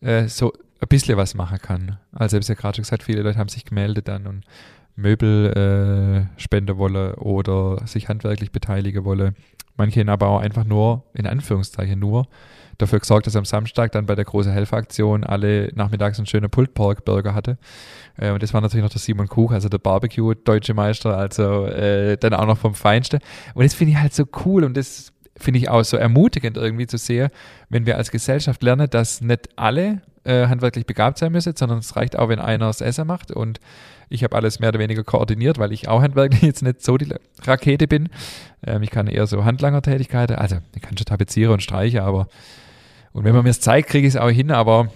[0.00, 1.98] äh, so ein bisschen was machen kann.
[2.12, 4.44] Also ich habe es ja gerade schon gesagt, viele Leute haben sich gemeldet dann und
[5.00, 9.34] Möbel äh, spenden wolle oder sich handwerklich beteiligen wolle.
[9.76, 12.26] Manche aber auch einfach nur, in Anführungszeichen nur,
[12.80, 17.34] dafür gesorgt, dass am Samstag dann bei der großen Helferaktion alle nachmittags einen schönen Pulled-Pork-Burger
[17.34, 17.58] hatte.
[18.16, 22.16] Äh, und das war natürlich noch der Simon Kuch, also der Barbecue-Deutsche Meister, also äh,
[22.16, 23.20] dann auch noch vom Feinsten.
[23.54, 26.86] Und das finde ich halt so cool und das finde ich auch so ermutigend irgendwie
[26.86, 27.30] zu sehen,
[27.68, 31.96] wenn wir als Gesellschaft lernen, dass nicht alle äh, handwerklich begabt sein müssen, sondern es
[31.96, 33.60] reicht auch, wenn einer das Essen macht und
[34.08, 37.14] ich habe alles mehr oder weniger koordiniert, weil ich auch handwerklich jetzt nicht so die
[37.42, 38.08] Rakete bin.
[38.66, 42.28] Ähm, ich kann eher so Handlangertätigkeiten, also ich kann schon tapezieren und streichen, aber
[43.12, 44.88] und wenn man mir es zeigt, kriege ich es auch hin, aber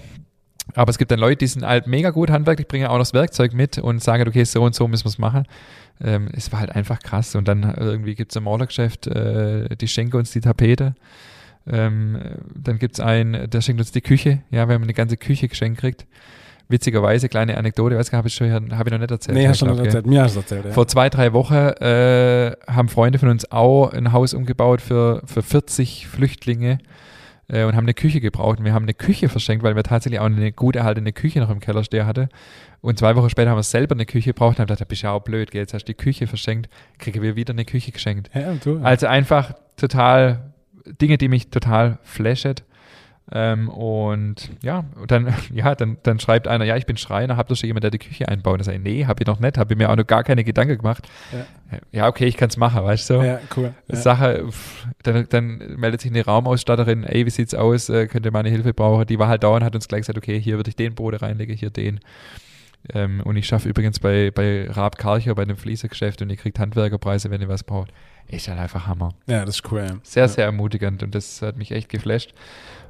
[0.74, 3.52] aber es gibt dann Leute, die sind halt mega gut handwerklich, bringen auch das Werkzeug
[3.52, 5.44] mit und sagen, okay, so und so müssen wir es machen.
[6.02, 7.34] Ähm, es war halt einfach krass.
[7.34, 10.94] Und dann irgendwie gibt es im Malergeschäft, äh, die schenken uns die Tapete.
[11.66, 12.18] Ähm,
[12.54, 14.42] dann gibt es einen, der schenkt uns die Küche.
[14.50, 16.06] Ja, wir haben eine ganze Küche geschenkt kriegt
[16.68, 19.36] witzigerweise, kleine Anekdote, weiß gar habe ich, schon, hab ich noch nicht erzählt.
[19.36, 20.06] Nee, hast du noch nicht erzählt.
[20.06, 20.72] Mir hast du erzählt, ja.
[20.72, 25.42] Vor zwei, drei Wochen äh, haben Freunde von uns auch ein Haus umgebaut für, für
[25.42, 26.78] 40 Flüchtlinge
[27.48, 28.58] äh, und haben eine Küche gebraucht.
[28.58, 31.50] Und wir haben eine Küche verschenkt, weil wir tatsächlich auch eine gut erhaltene Küche noch
[31.50, 32.28] im Keller stehen hatte.
[32.80, 35.02] Und zwei Wochen später haben wir selber eine Küche gebraucht und haben gedacht, da bist
[35.02, 35.62] du ja auch blöd, gell?
[35.62, 38.30] jetzt hast du die Küche verschenkt, kriegen wir wieder eine Küche geschenkt.
[38.34, 38.82] Ja, du, ja.
[38.82, 40.53] Also einfach total
[40.86, 42.56] Dinge, die mich total flashen.
[43.32, 47.56] Ähm, und ja, dann, ja, dann, dann schreibt einer, ja, ich bin Schreiner, habt ihr
[47.56, 48.54] schon jemand, der die Küche einbaut?
[48.54, 50.44] Und ich sage, nee, hab ich noch nicht, habe ich mir auch noch gar keine
[50.44, 51.08] Gedanken gemacht.
[51.32, 53.22] Ja, ja okay, ich kann es machen, weißt du?
[53.22, 53.72] Ja, cool.
[53.88, 53.96] Ja.
[53.96, 54.46] Sache,
[55.02, 58.74] dann, dann meldet sich eine Raumausstatterin, ey, wie sieht's aus, äh, könnt ihr meine Hilfe
[58.74, 59.06] brauchen?
[59.06, 61.16] Die war halt da und hat uns gleich gesagt, okay, hier würde ich den Boden
[61.16, 62.00] reinlegen, hier den.
[62.92, 66.58] Ähm, und ich schaffe übrigens bei, bei Raab Karcher, bei dem Fließergeschäft und ihr kriegt
[66.58, 67.90] Handwerkerpreise, wenn ihr was braucht.
[68.28, 69.10] Ist halt einfach Hammer.
[69.26, 69.80] Ja, das ist cool.
[69.80, 69.96] Ja.
[70.02, 72.34] Sehr, sehr ermutigend und das hat mich echt geflasht.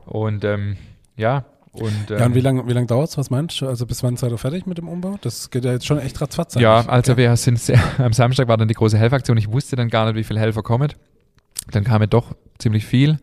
[0.07, 0.76] Und ähm,
[1.16, 3.18] ja, und, ähm, ja, und wie lange wie lang dauert es?
[3.18, 3.66] Was meinst du?
[3.66, 5.18] Also bis wann seid ihr fertig mit dem Umbau?
[5.22, 6.55] Das geht ja jetzt schon echt ratzfatz.
[6.55, 7.18] Ja, also ja.
[7.18, 9.37] wir sind sehr, am Samstag war dann die große Helferaktion.
[9.39, 10.93] Ich wusste dann gar nicht, wie viele Helfer kommen.
[11.72, 13.18] Dann kamen doch ziemlich viel.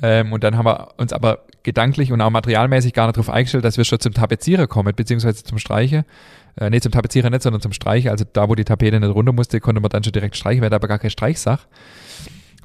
[0.00, 3.64] Ähm, und dann haben wir uns aber gedanklich und auch materialmäßig gar nicht darauf eingestellt,
[3.64, 6.04] dass wir schon zum Tapezierer kommen, beziehungsweise zum Streiche.
[6.56, 8.10] Äh, nee, zum Tapezierer nicht, sondern zum Streiche.
[8.10, 10.74] Also da, wo die Tapete nicht runter musste, konnte man dann schon direkt streichen, wäre
[10.74, 11.66] aber gar kein Streichsach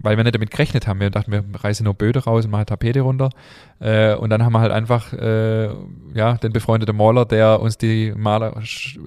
[0.01, 0.99] weil wir nicht damit gerechnet haben.
[0.99, 3.29] Wir dachten, wir reißen nur Böde raus und machen Tapete runter.
[3.79, 5.69] Äh, und dann haben wir halt einfach äh,
[6.13, 8.55] ja, den befreundeten Maler, der uns die Maler,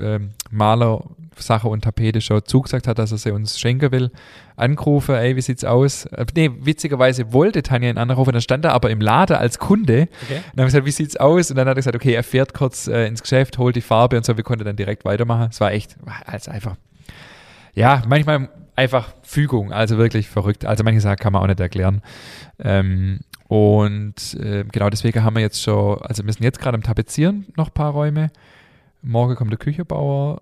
[0.00, 0.18] äh,
[0.50, 4.10] Malersache und Tapete schon zugesagt hat, dass er sie uns schenken will,
[4.56, 6.06] angerufen, ey, wie sieht's aus?
[6.06, 10.02] Äh, nee, witzigerweise wollte Tanja ihn anrufen, dann stand er aber im Laden als Kunde.
[10.02, 10.08] Okay.
[10.08, 11.50] Und dann haben wir gesagt, wie sieht's aus?
[11.50, 14.16] Und dann hat er gesagt, okay, er fährt kurz äh, ins Geschäft, holt die Farbe
[14.16, 15.48] und so, wir konnten dann direkt weitermachen.
[15.50, 16.76] Es war echt, also einfach
[17.74, 18.48] ja, manchmal
[18.80, 20.64] einfach Fügung, also wirklich verrückt.
[20.64, 22.00] Also manche Sachen kann man auch nicht erklären.
[22.58, 26.82] Ähm, und äh, genau deswegen haben wir jetzt schon, also wir sind jetzt gerade am
[26.82, 28.30] Tapezieren noch ein paar Räume.
[29.02, 30.40] Morgen kommt der Küchenbauer.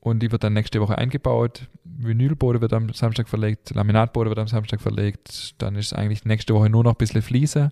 [0.00, 1.68] und die wird dann nächste Woche eingebaut.
[1.84, 5.54] Vinylboden wird am Samstag verlegt, Laminatboden wird am Samstag verlegt.
[5.58, 7.70] Dann ist eigentlich nächste Woche nur noch ein bisschen Fliese,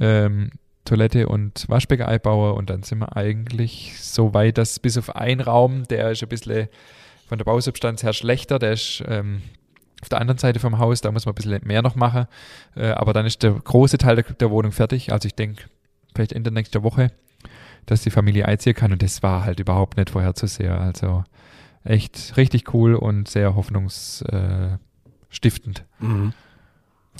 [0.00, 0.50] ähm,
[0.86, 5.40] Toilette und Waschbecken einbauen und dann sind wir eigentlich so weit, dass bis auf einen
[5.40, 6.68] Raum, der ist ein bisschen
[7.26, 9.42] von der Bausubstanz her schlechter, der ist ähm,
[10.02, 12.26] auf der anderen Seite vom Haus, da muss man ein bisschen mehr noch machen.
[12.76, 15.12] Äh, aber dann ist der große Teil der, der Wohnung fertig.
[15.12, 15.64] Also ich denke,
[16.14, 17.10] vielleicht Ende nächster Woche,
[17.86, 18.92] dass die Familie einziehen kann.
[18.92, 20.72] Und das war halt überhaupt nicht vorherzusehen.
[20.72, 21.24] Also
[21.84, 25.84] echt richtig cool und sehr hoffnungsstiftend.
[26.00, 26.32] Mhm.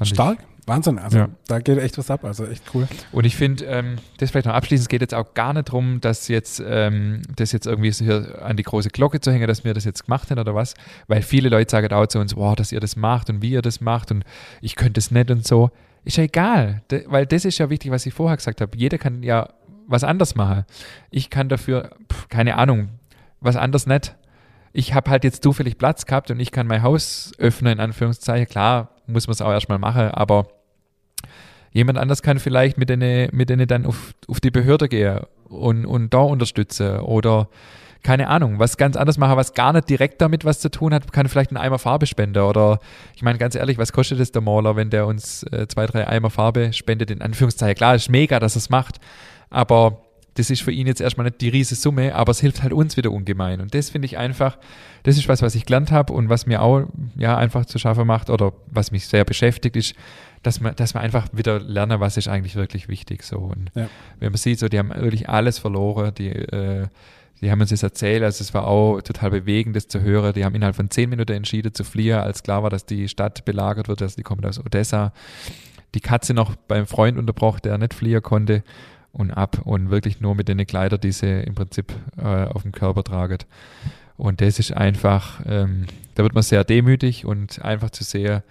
[0.03, 0.39] Stark.
[0.67, 1.29] Wahnsinn, also ja.
[1.47, 2.89] da geht echt was ab, also echt cool.
[3.13, 6.01] Und ich finde, ähm, das vielleicht noch abschließend, es geht jetzt auch gar nicht darum,
[6.01, 9.65] dass jetzt ähm, das jetzt irgendwie so hier an die große Glocke zu hängen, dass
[9.65, 10.75] wir das jetzt gemacht haben oder was,
[11.07, 13.63] weil viele Leute sagen auch zu uns, wow, dass ihr das macht und wie ihr
[13.63, 14.25] das macht und
[14.61, 15.71] ich könnte es nicht und so.
[16.05, 18.77] Ist ja egal, weil das ist ja wichtig, was ich vorher gesagt habe.
[18.77, 19.49] Jeder kann ja
[19.87, 20.65] was anders machen.
[21.11, 22.89] Ich kann dafür, pff, keine Ahnung,
[23.41, 24.15] was anders nicht.
[24.73, 28.49] Ich habe halt jetzt zufällig Platz gehabt und ich kann mein Haus öffnen, in Anführungszeichen.
[28.49, 30.47] Klar, muss man es auch erstmal machen, aber
[31.73, 35.85] jemand anders kann vielleicht mit denen, mit denen dann auf, auf die Behörde gehen und,
[35.87, 37.49] und da unterstützen oder
[38.05, 41.11] keine Ahnung, was ganz anders machen, was gar nicht direkt damit was zu tun hat,
[41.13, 42.79] kann vielleicht einen Eimer Farbe spenden oder
[43.17, 46.07] ich meine ganz ehrlich, was kostet es der Maler, wenn der uns äh, zwei, drei
[46.07, 47.75] Eimer Farbe spendet, in Anführungszeichen.
[47.75, 49.01] Klar, ist mega, dass es macht,
[49.49, 50.04] aber
[50.35, 52.97] das ist für ihn jetzt erstmal nicht die riese Summe, aber es hilft halt uns
[52.97, 53.61] wieder ungemein.
[53.61, 54.59] Und das finde ich einfach,
[55.05, 58.07] das ist was, was ich gelernt habe und was mir auch ja einfach zu schaffen
[58.07, 59.95] macht oder was mich sehr beschäftigt, ist,
[60.43, 63.23] dass man, dass man einfach wieder lernen, was ist eigentlich wirklich wichtig.
[63.23, 63.39] So.
[63.39, 63.89] Und ja.
[64.19, 66.89] wenn man sieht, so, die haben wirklich alles verloren, die, äh,
[67.41, 70.33] die haben uns das erzählt, also es war auch total bewegend, das zu hören.
[70.33, 73.45] Die haben innerhalb von zehn Minuten entschieden zu fliehen, als klar war, dass die Stadt
[73.45, 75.13] belagert wird, dass die kommen aus Odessa.
[75.95, 78.65] Die Katze noch beim Freund unterbrochen, der nicht fliehen konnte
[79.15, 82.73] und ab und wirklich nur mit den Kleidern, die sie im Prinzip äh, auf dem
[82.73, 83.39] Körper tragen.
[84.17, 88.43] Und das ist einfach, ähm, da wird man sehr demütig und einfach zu sehr,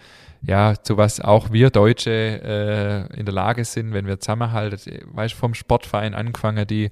[0.42, 5.36] ja, zu was auch wir Deutsche äh, in der Lage sind, wenn wir zusammenhalten, weißt
[5.36, 6.90] vom Sportverein angefangen, die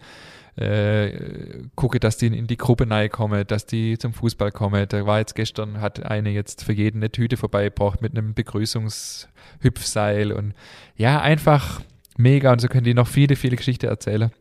[0.57, 4.85] äh, gucke, dass die in die Gruppe kommen, dass die zum Fußball kommen.
[4.87, 10.33] Da war jetzt gestern, hat eine jetzt für jeden eine Tüte vorbeigebracht mit einem Begrüßungshüpfseil
[10.33, 10.53] und
[10.97, 11.81] ja, einfach
[12.21, 14.31] mega und so können die noch viele, viele Geschichten erzählen.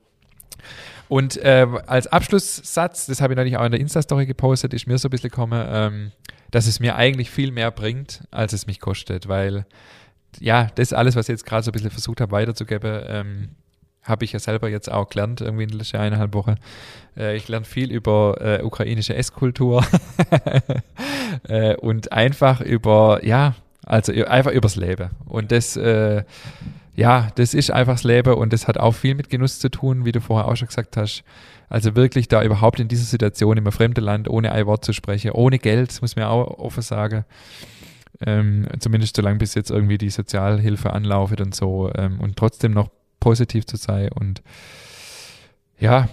[1.09, 4.97] Und äh, als Abschlusssatz, das habe ich natürlich auch in der Insta-Story gepostet, ist mir
[4.97, 6.13] so ein bisschen gekommen, ähm,
[6.53, 9.67] dass es mir eigentlich viel mehr bringt, als es mich kostet, weil
[10.39, 13.49] ja, das alles, was ich jetzt gerade so ein bisschen versucht habe weiterzugeben, ähm,
[14.03, 16.55] habe ich ja selber jetzt auch gelernt, irgendwie in den letzten eineinhalb Wochen.
[17.17, 19.85] Äh, ich lerne viel über äh, ukrainische Esskultur
[21.49, 23.55] äh, und einfach über, ja,
[23.85, 25.11] also einfach übers Leben.
[25.27, 26.23] Und das äh,
[26.95, 30.05] ja, das ist einfach das Leben und das hat auch viel mit Genuss zu tun,
[30.05, 31.23] wie du vorher auch schon gesagt hast.
[31.69, 35.31] Also wirklich da überhaupt in dieser Situation im fremden Land ohne ein Wort zu sprechen,
[35.31, 37.25] ohne Geld, muss man auch offen sagen.
[38.27, 42.91] Ähm, zumindest solange bis jetzt irgendwie die Sozialhilfe anlaufen und so ähm, und trotzdem noch
[43.19, 44.43] positiv zu sein und
[45.79, 46.09] ja,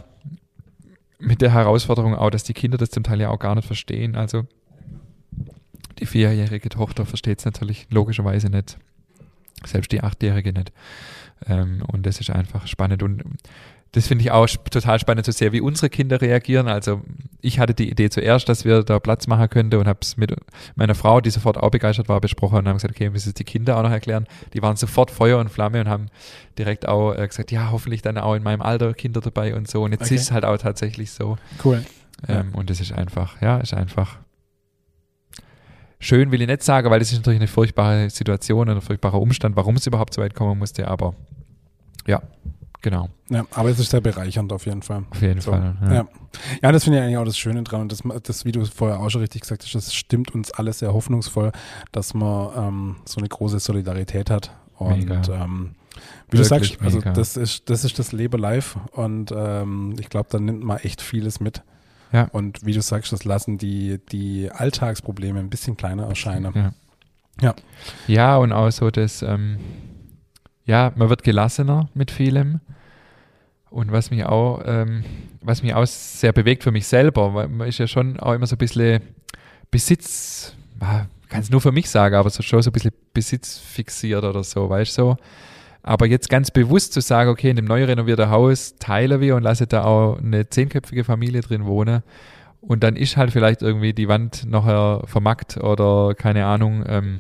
[1.19, 4.15] mit der Herausforderung auch, dass die Kinder das zum Teil ja auch gar nicht verstehen.
[4.15, 4.45] Also
[5.99, 8.78] die vierjährige Tochter versteht es natürlich logischerweise nicht
[9.65, 10.71] selbst die Achtjährige nicht.
[11.47, 13.03] Ähm, und das ist einfach spannend.
[13.03, 13.23] Und
[13.93, 16.67] das finde ich auch total spannend zu sehen, wie unsere Kinder reagieren.
[16.67, 17.01] Also
[17.41, 20.35] ich hatte die Idee zuerst, dass wir da Platz machen könnten und habe es mit
[20.75, 23.35] meiner Frau, die sofort auch begeistert war, besprochen und haben gesagt, okay, wir müssen es
[23.35, 24.27] die Kinder auch noch erklären.
[24.53, 26.07] Die waren sofort Feuer und Flamme und haben
[26.57, 29.83] direkt auch äh, gesagt, ja, hoffentlich dann auch in meinem Alter Kinder dabei und so.
[29.83, 30.15] Und jetzt okay.
[30.15, 31.37] ist es halt auch tatsächlich so.
[31.63, 31.83] Cool.
[32.27, 32.59] Ähm, ja.
[32.59, 34.17] Und das ist einfach, ja, ist einfach
[35.99, 39.55] schön will ich nicht sagen, weil das ist natürlich eine furchtbare Situation, ein furchtbarer Umstand,
[39.55, 41.13] warum es überhaupt so weit kommen musste, aber
[42.05, 42.21] ja,
[42.81, 43.09] genau.
[43.29, 45.03] Ja, aber es ist sehr bereichernd auf jeden Fall.
[45.09, 45.75] Auf jeden so, Fall.
[45.81, 45.93] Ja.
[45.93, 46.07] ja.
[46.61, 46.71] ja.
[46.71, 49.09] das finde ich eigentlich auch das Schöne dran und das, das, wie du vorher auch
[49.09, 51.51] schon richtig gesagt hast, das stimmt uns alles sehr hoffnungsvoll,
[51.91, 55.75] dass man ähm, so eine große Solidarität hat und ähm,
[56.29, 60.09] wie Wirklich du sagst, also das ist, das ist das Leben live und ähm, ich
[60.09, 61.63] glaube, da nimmt man echt vieles mit.
[62.11, 62.23] Ja.
[62.31, 66.53] Und wie du sagst, das lassen die, die Alltagsprobleme ein bisschen kleiner erscheinen.
[66.55, 66.73] Ja.
[67.41, 67.55] Ja,
[68.07, 69.57] ja und auch so das, ähm,
[70.65, 72.59] ja, man wird gelassener mit vielem.
[73.69, 75.03] Und was mich auch, ähm,
[75.41, 78.47] was mich auch sehr bewegt für mich selber, weil man ist ja schon auch immer
[78.47, 79.01] so ein bisschen
[79.69, 84.43] Besitz, kann es nur für mich sagen, aber so schon so ein bisschen besitzfixiert oder
[84.43, 85.17] so, weißt du, so
[85.88, 89.43] aber jetzt ganz bewusst zu sagen, okay, in dem neu renovierten Haus teilen wir und
[89.43, 92.03] lassen da auch eine zehnköpfige Familie drin wohnen.
[92.61, 96.83] Und dann ist halt vielleicht irgendwie die Wand nachher vermackt oder keine Ahnung.
[96.88, 97.19] Ähm,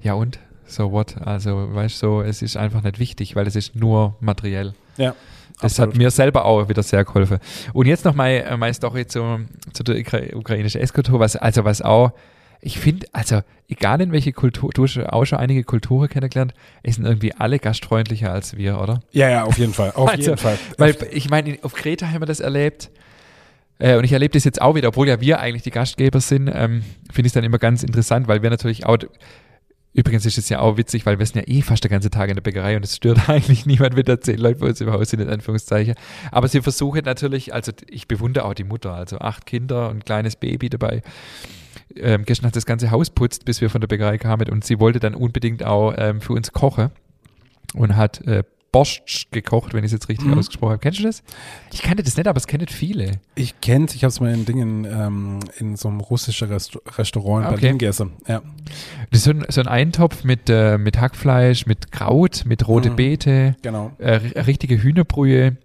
[0.00, 0.38] ja und?
[0.70, 1.16] so what?
[1.22, 4.74] Also, weißt du, so, es ist einfach nicht wichtig, weil es ist nur materiell.
[4.96, 5.14] Ja.
[5.60, 5.94] Das absolut.
[5.94, 7.38] hat mir selber auch wieder sehr geholfen.
[7.72, 9.40] Und jetzt noch mal äh, meine Story zu,
[9.72, 12.12] zu der ukra- ukrainischen Esskultur, was, also was auch,
[12.60, 16.52] ich finde, also egal in welche Kultur, du hast auch schon einige Kulturen kennengelernt,
[16.82, 19.00] es sind irgendwie alle gastfreundlicher als wir, oder?
[19.12, 19.92] Ja, ja, auf jeden Fall.
[19.92, 20.58] Auf Also, jeden Fall.
[20.76, 22.90] Weil ich meine, auf Kreta haben wir das erlebt.
[23.78, 26.48] Äh, und ich erlebe das jetzt auch wieder, obwohl ja wir eigentlich die Gastgeber sind,
[26.48, 28.98] ähm, finde ich es dann immer ganz interessant, weil wir natürlich auch,
[29.94, 32.28] übrigens ist es ja auch witzig, weil wir sind ja eh fast den ganzen Tag
[32.28, 34.92] in der Bäckerei und es stört eigentlich niemand, wenn da zehn Leute bei uns im
[34.92, 35.94] Haus sind, in Anführungszeichen.
[36.30, 40.04] Aber sie versuchen natürlich, also ich bewundere auch die Mutter, also acht Kinder und ein
[40.04, 41.02] kleines Baby dabei.
[41.96, 44.78] Ähm, gestern hat das ganze Haus putzt, bis wir von der Bäckerei kamen und sie
[44.80, 46.90] wollte dann unbedingt auch ähm, für uns kochen
[47.74, 50.38] und hat äh, Borscht gekocht, wenn ich es jetzt richtig Mhm.
[50.38, 50.78] ausgesprochen habe.
[50.80, 51.24] Kennst du das?
[51.72, 53.14] Ich kannte das nicht, aber es kennen viele.
[53.34, 57.46] Ich kenn's, ich habe es mal in Dingen ähm, in so einem russischen Rest Restaurant
[57.46, 57.60] in Okay.
[57.62, 58.12] Berlin gegessen.
[58.28, 58.42] Ja.
[59.10, 62.90] Das ist so ein, so ein Eintopf mit, äh, mit Hackfleisch, mit Kraut, mit rote
[62.90, 62.96] Mhm.
[62.96, 63.90] Beete, Genau.
[63.98, 65.56] äh, ri- richtige Hühnerbrühe.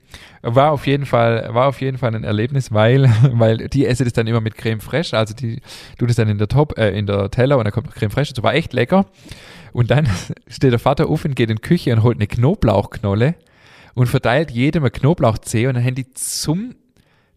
[0.42, 4.14] War auf jeden Fall, war auf jeden Fall ein Erlebnis, weil, weil die esse das
[4.14, 5.62] dann immer mit Creme fraiche, also die
[5.98, 8.12] tut es dann in der Top, äh, in der Teller und dann kommt noch Creme
[8.12, 8.34] fraiche.
[8.34, 9.06] Das war echt lecker.
[9.74, 10.08] Und dann
[10.48, 13.36] steht der Vater auf und geht in die Küche und holt eine Knoblauchknolle
[13.96, 16.76] und verteilt jedem eine Knoblauchzehe und dann haben die zum,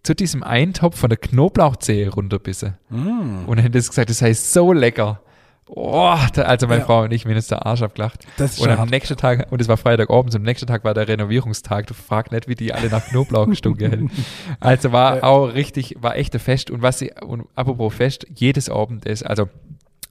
[0.02, 2.74] zu diesem Eintopf von der Knoblauchzehe runterbissen.
[2.90, 3.46] Mm.
[3.46, 5.22] Und dann haben das gesagt, das heißt so lecker.
[5.70, 6.86] Oh, also meine Ja.
[6.86, 8.24] Frau und ich, mir ist der Arsch abgelacht.
[8.38, 8.90] Das Und am hart.
[8.90, 11.86] nächsten Tag, und es war Freitagabend, am nächsten Tag war der Renovierungstag.
[11.86, 14.10] Du fragst nicht, wie die alle nach Knoblauch gestunken hätten.
[14.60, 15.22] Also war Ja.
[15.24, 16.70] auch richtig, war echt ein Fest.
[16.70, 19.48] Und was sie, und apropos Fest, jedes Abend ist, also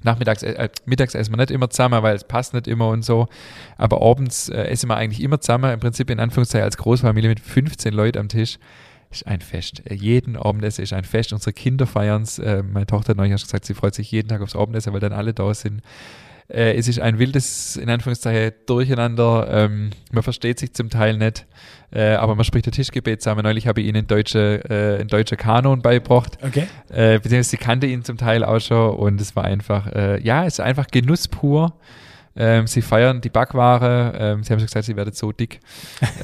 [0.03, 3.27] nachmittags, äh, mittags essen wir nicht immer zusammen, weil es passt nicht immer und so.
[3.77, 5.73] Aber abends äh, essen wir eigentlich immer zusammen.
[5.73, 8.59] Im Prinzip in Anführungszeichen als Großfamilie mit 15 Leuten am Tisch.
[9.09, 9.83] Ist ein Fest.
[9.85, 11.31] Äh, Jeden Abendessen ist ein Fest.
[11.33, 12.39] Unsere Kinder feiern es.
[12.39, 15.13] Äh, meine Tochter hat neulich gesagt, sie freut sich jeden Tag aufs Abendessen, weil dann
[15.13, 15.81] alle da sind.
[16.49, 19.47] Äh, es ist ein wildes, in Anführungszeichen, Durcheinander.
[19.49, 21.45] Ähm, man versteht sich zum Teil nicht,
[21.91, 23.43] aber man spricht ein Tischgebet zusammen.
[23.43, 26.37] Neulich habe ich ihnen deutsche, äh, ein deutscher Kanon beigebracht.
[26.41, 26.67] Okay.
[26.89, 30.59] Beziehungsweise sie kannte ihn zum Teil auch schon und es war einfach, ja, es ist
[30.59, 31.73] einfach Genuss pur.
[32.37, 34.13] Ähm, sie feiern die Backware.
[34.17, 35.59] Ähm, sie haben schon gesagt, sie werden so dick.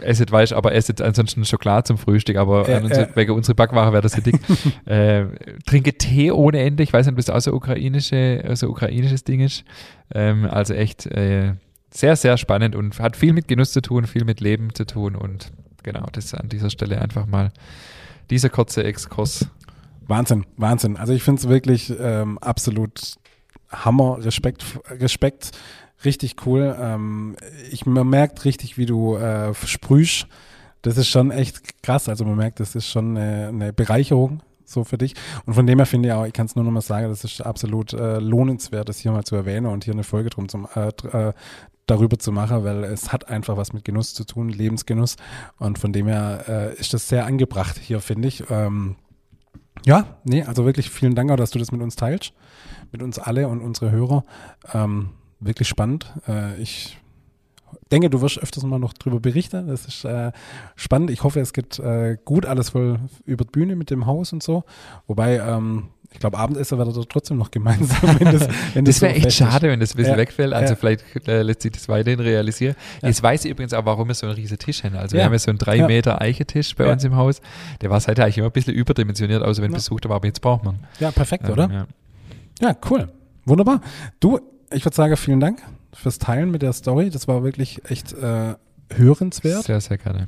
[0.00, 3.16] esset weiß, aber esset ansonsten Schokolade zum Frühstück, aber Ja, an unsere, ja.
[3.16, 4.40] wegen unserer Backware werden sie dick.
[4.86, 5.24] äh,
[5.66, 6.82] trinke Tee ohne Ende.
[6.82, 9.64] Ich weiß nicht, ob das auch so, ukrainische, so ukrainisches Ding ist.
[10.14, 11.54] Ähm, also echt äh,
[11.90, 15.14] sehr, sehr spannend und hat viel mit Genuss zu tun, viel mit Leben zu tun
[15.14, 15.52] und
[15.82, 17.50] genau, das an dieser Stelle einfach mal
[18.30, 19.46] dieser kurze Exkurs.
[20.06, 20.96] Wahnsinn, Wahnsinn.
[20.96, 23.14] Also ich finde es wirklich ähm, absolut
[23.70, 25.52] Hammer, Respekt, Respekt,
[26.04, 26.76] richtig cool.
[26.78, 27.36] Ähm,
[27.70, 30.26] ich, man merkt richtig, wie du äh, sprühst.
[30.82, 32.08] Das ist schon echt krass.
[32.08, 35.14] Also man merkt, das ist schon eine, eine Bereicherung so für dich.
[35.46, 37.24] Und von dem her finde ich auch, ich kann es nur noch mal sagen, das
[37.24, 40.66] ist absolut äh, lohnenswert, das hier mal zu erwähnen und hier eine Folge drum zum,
[40.74, 41.32] äh, äh,
[41.86, 45.16] darüber zu machen, weil es hat einfach was mit Genuss zu tun, Lebensgenuss.
[45.58, 48.44] Und von dem her äh, ist das sehr angebracht hier, finde ich.
[48.50, 48.96] Ähm,
[49.84, 52.32] ja, nee, also wirklich vielen Dank auch, dass du das mit uns teilst,
[52.92, 54.24] mit uns alle und unsere Hörer.
[54.72, 55.10] Ähm,
[55.42, 56.12] wirklich spannend.
[56.28, 56.98] Äh, ich
[57.90, 59.68] denke, du wirst öfters mal noch drüber berichten.
[59.68, 60.32] Das ist äh,
[60.76, 61.10] spannend.
[61.10, 64.42] Ich hoffe, es geht äh, gut alles wohl über die Bühne mit dem Haus und
[64.42, 64.64] so.
[65.06, 69.02] Wobei, ähm, ich glaube, Abendessen werdet ihr trotzdem noch gemeinsam, wenn das, wenn Das so
[69.02, 69.46] wäre echt fest ist.
[69.48, 70.52] schade, wenn das ein bisschen Ja, wegfällt.
[70.52, 70.76] Also ja.
[70.78, 72.76] vielleicht äh, lässt sich das weiterhin realisieren.
[73.00, 73.08] Ja.
[73.08, 74.94] Jetzt weiß ich übrigens auch, warum wir so einen riesen Tisch haben.
[74.96, 75.86] Also wir haben ja so einen 3 Ja.
[75.86, 77.40] Meter Eichetisch bei uns im Haus.
[77.80, 79.76] Der war seither eigentlich immer ein bisschen überdimensioniert, außer wenn Ja.
[79.76, 80.80] Besuch da war, aber jetzt braucht man.
[81.00, 81.70] Ja, perfekt, Ähm, oder?
[81.72, 81.86] Ja.
[82.60, 83.08] Ja, cool.
[83.46, 83.80] Wunderbar.
[84.20, 84.38] Du,
[84.74, 85.62] ich würde sagen, vielen Dank
[85.92, 87.10] fürs Teilen mit der Story.
[87.10, 88.54] Das war wirklich echt äh,
[88.90, 89.64] hörenswert.
[89.64, 90.26] Sehr, sehr gerne.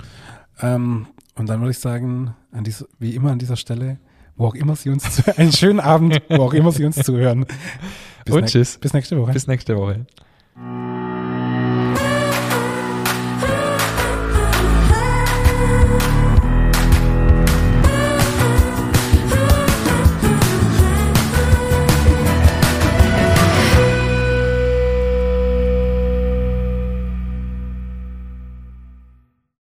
[0.61, 3.99] Ähm, und dann würde ich sagen, an dies, wie immer an dieser Stelle,
[4.37, 7.47] wo auch immer Sie uns zu, einen schönen Abend, wo auch immer Sie uns zuhören.
[8.25, 8.79] Bis Und tschüss.
[8.79, 9.33] Bis nächste Woche.
[9.33, 10.07] Bis nächste Woche.